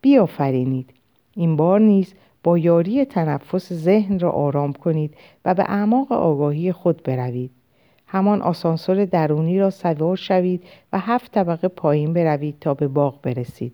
بیافرینید. 0.00 0.90
این 1.36 1.56
بار 1.56 1.80
نیز 1.80 2.14
با 2.42 2.58
یاری 2.58 3.04
تنفس 3.04 3.72
ذهن 3.72 4.18
را 4.18 4.30
آرام 4.30 4.72
کنید 4.72 5.14
و 5.44 5.54
به 5.54 5.62
اعماق 5.62 6.12
آگاهی 6.12 6.72
خود 6.72 7.02
بروید. 7.02 7.50
همان 8.06 8.42
آسانسور 8.42 9.04
درونی 9.04 9.58
را 9.58 9.70
سوار 9.70 10.16
شوید 10.16 10.62
و 10.92 10.98
هفت 10.98 11.32
طبقه 11.32 11.68
پایین 11.68 12.12
بروید 12.12 12.56
تا 12.60 12.74
به 12.74 12.88
باغ 12.88 13.22
برسید. 13.22 13.72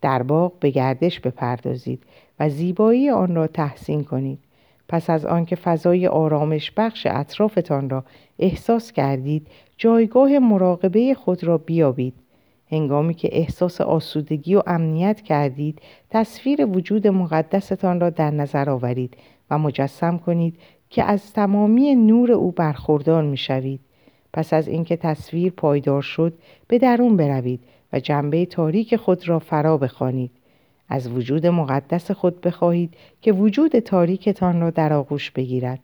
در 0.00 0.22
باغ 0.22 0.58
به 0.58 0.70
گردش 0.70 1.20
بپردازید 1.20 2.02
و 2.40 2.48
زیبایی 2.48 3.10
آن 3.10 3.34
را 3.34 3.46
تحسین 3.46 4.04
کنید. 4.04 4.38
پس 4.88 5.10
از 5.10 5.26
آنکه 5.26 5.56
فضای 5.56 6.06
آرامش 6.06 6.70
بخش 6.76 7.06
اطرافتان 7.10 7.90
را 7.90 8.04
احساس 8.38 8.92
کردید 8.92 9.46
جایگاه 9.82 10.38
مراقبه 10.38 11.14
خود 11.14 11.44
را 11.44 11.58
بیابید 11.58 12.14
هنگامی 12.70 13.14
که 13.14 13.28
احساس 13.32 13.80
آسودگی 13.80 14.54
و 14.54 14.62
امنیت 14.66 15.20
کردید 15.20 15.82
تصویر 16.10 16.66
وجود 16.66 17.06
مقدستان 17.06 18.00
را 18.00 18.10
در 18.10 18.30
نظر 18.30 18.70
آورید 18.70 19.16
و 19.50 19.58
مجسم 19.58 20.18
کنید 20.18 20.58
که 20.90 21.04
از 21.04 21.32
تمامی 21.32 21.94
نور 21.94 22.32
او 22.32 22.52
برخوردار 22.52 23.22
می 23.22 23.36
شوید. 23.36 23.80
پس 24.32 24.52
از 24.52 24.68
اینکه 24.68 24.96
تصویر 24.96 25.52
پایدار 25.52 26.02
شد 26.02 26.32
به 26.68 26.78
درون 26.78 27.16
بروید 27.16 27.60
و 27.92 28.00
جنبه 28.00 28.46
تاریک 28.46 28.96
خود 28.96 29.28
را 29.28 29.38
فرا 29.38 29.78
بخوانید. 29.78 30.30
از 30.88 31.08
وجود 31.08 31.46
مقدس 31.46 32.10
خود 32.10 32.40
بخواهید 32.40 32.94
که 33.22 33.32
وجود 33.32 33.78
تاریکتان 33.78 34.60
را 34.60 34.70
در 34.70 34.92
آغوش 34.92 35.30
بگیرد. 35.30 35.80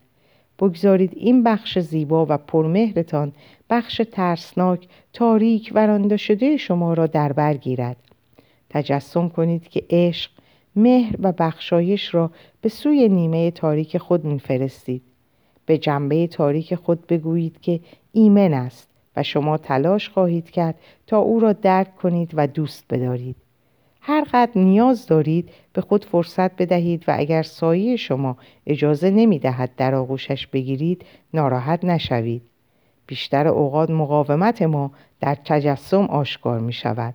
بگذارید 0.59 1.13
این 1.15 1.43
بخش 1.43 1.79
زیبا 1.79 2.25
و 2.29 2.37
پرمهرتان 2.37 3.31
بخش 3.69 4.01
ترسناک 4.11 4.87
تاریک 5.13 5.71
و 5.75 6.17
شده 6.17 6.57
شما 6.57 6.93
را 6.93 7.07
در 7.07 7.33
بر 7.33 7.53
گیرد. 7.53 7.97
تجسم 8.69 9.29
کنید 9.29 9.67
که 9.67 9.83
عشق 9.89 10.31
مهر 10.75 11.15
و 11.19 11.31
بخشایش 11.31 12.13
را 12.13 12.31
به 12.61 12.69
سوی 12.69 13.09
نیمه 13.09 13.51
تاریک 13.51 13.97
خود 13.97 14.25
میفرستید. 14.25 15.01
به 15.65 15.77
جنبه 15.77 16.27
تاریک 16.27 16.75
خود 16.75 17.07
بگویید 17.07 17.61
که 17.61 17.79
ایمن 18.11 18.53
است 18.53 18.89
و 19.15 19.23
شما 19.23 19.57
تلاش 19.57 20.09
خواهید 20.09 20.49
کرد 20.49 20.75
تا 21.07 21.17
او 21.17 21.39
را 21.39 21.53
درک 21.53 21.95
کنید 21.95 22.31
و 22.33 22.47
دوست 22.47 22.85
بدارید. 22.89 23.35
هر 24.09 24.27
قدر 24.33 24.51
نیاز 24.61 25.05
دارید 25.05 25.49
به 25.73 25.81
خود 25.81 26.05
فرصت 26.05 26.55
بدهید 26.55 27.03
و 27.07 27.15
اگر 27.17 27.41
سایه 27.41 27.95
شما 27.95 28.37
اجازه 28.67 29.09
نمی 29.09 29.39
دهد 29.39 29.71
در 29.77 29.95
آغوشش 29.95 30.47
بگیرید 30.47 31.05
ناراحت 31.33 31.85
نشوید. 31.85 32.41
بیشتر 33.07 33.47
اوقات 33.47 33.89
مقاومت 33.89 34.61
ما 34.61 34.91
در 35.19 35.35
تجسم 35.35 36.01
آشکار 36.01 36.59
می 36.59 36.73
شود. 36.73 37.13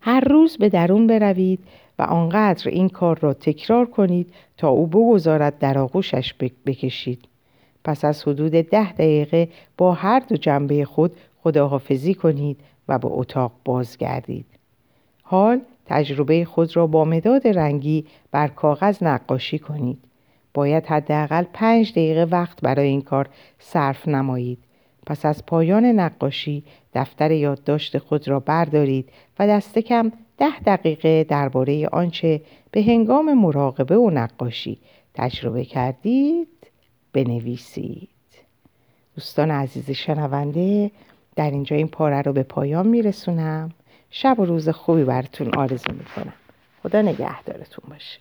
هر 0.00 0.20
روز 0.20 0.56
به 0.56 0.68
درون 0.68 1.06
بروید 1.06 1.60
و 1.98 2.02
آنقدر 2.02 2.68
این 2.68 2.88
کار 2.88 3.18
را 3.18 3.34
تکرار 3.34 3.86
کنید 3.86 4.34
تا 4.56 4.68
او 4.68 4.86
بگذارد 4.86 5.58
در 5.58 5.78
آغوشش 5.78 6.34
بکشید. 6.66 7.24
پس 7.84 8.04
از 8.04 8.28
حدود 8.28 8.52
ده 8.52 8.92
دقیقه 8.92 9.48
با 9.78 9.92
هر 9.92 10.20
دو 10.20 10.36
جنبه 10.36 10.84
خود 10.84 11.12
خداحافظی 11.42 12.14
کنید 12.14 12.56
و 12.88 12.98
به 12.98 13.08
اتاق 13.10 13.52
بازگردید. 13.64 14.51
حال 15.22 15.60
تجربه 15.86 16.44
خود 16.44 16.76
را 16.76 16.86
با 16.86 17.04
مداد 17.04 17.48
رنگی 17.48 18.06
بر 18.30 18.48
کاغذ 18.48 19.02
نقاشی 19.02 19.58
کنید. 19.58 19.98
باید 20.54 20.86
حداقل 20.86 21.44
پنج 21.52 21.92
دقیقه 21.92 22.24
وقت 22.24 22.60
برای 22.60 22.88
این 22.88 23.02
کار 23.02 23.28
صرف 23.58 24.08
نمایید. 24.08 24.58
پس 25.06 25.26
از 25.26 25.46
پایان 25.46 25.84
نقاشی 25.84 26.64
دفتر 26.94 27.30
یادداشت 27.30 27.98
خود 27.98 28.28
را 28.28 28.40
بردارید 28.40 29.08
و 29.38 29.48
دست 29.48 29.78
کم 29.78 30.12
ده 30.38 30.60
دقیقه 30.66 31.24
درباره 31.24 31.88
آنچه 31.88 32.40
به 32.70 32.82
هنگام 32.82 33.34
مراقبه 33.34 33.96
و 33.96 34.10
نقاشی 34.10 34.78
تجربه 35.14 35.64
کردید 35.64 36.48
بنویسید. 37.12 38.08
دوستان 39.14 39.50
عزیز 39.50 39.90
شنونده 39.90 40.90
در 41.36 41.50
اینجا 41.50 41.76
این 41.76 41.88
پاره 41.88 42.22
رو 42.22 42.32
به 42.32 42.42
پایان 42.42 42.86
میرسونم 42.86 43.70
شب 44.14 44.40
و 44.40 44.44
روز 44.44 44.68
خوبی 44.68 45.04
براتون 45.04 45.54
آرزو 45.54 45.92
می‌کنم. 45.92 46.32
خدا 46.82 47.02
نگهدارتون 47.02 47.84
باشه. 47.90 48.20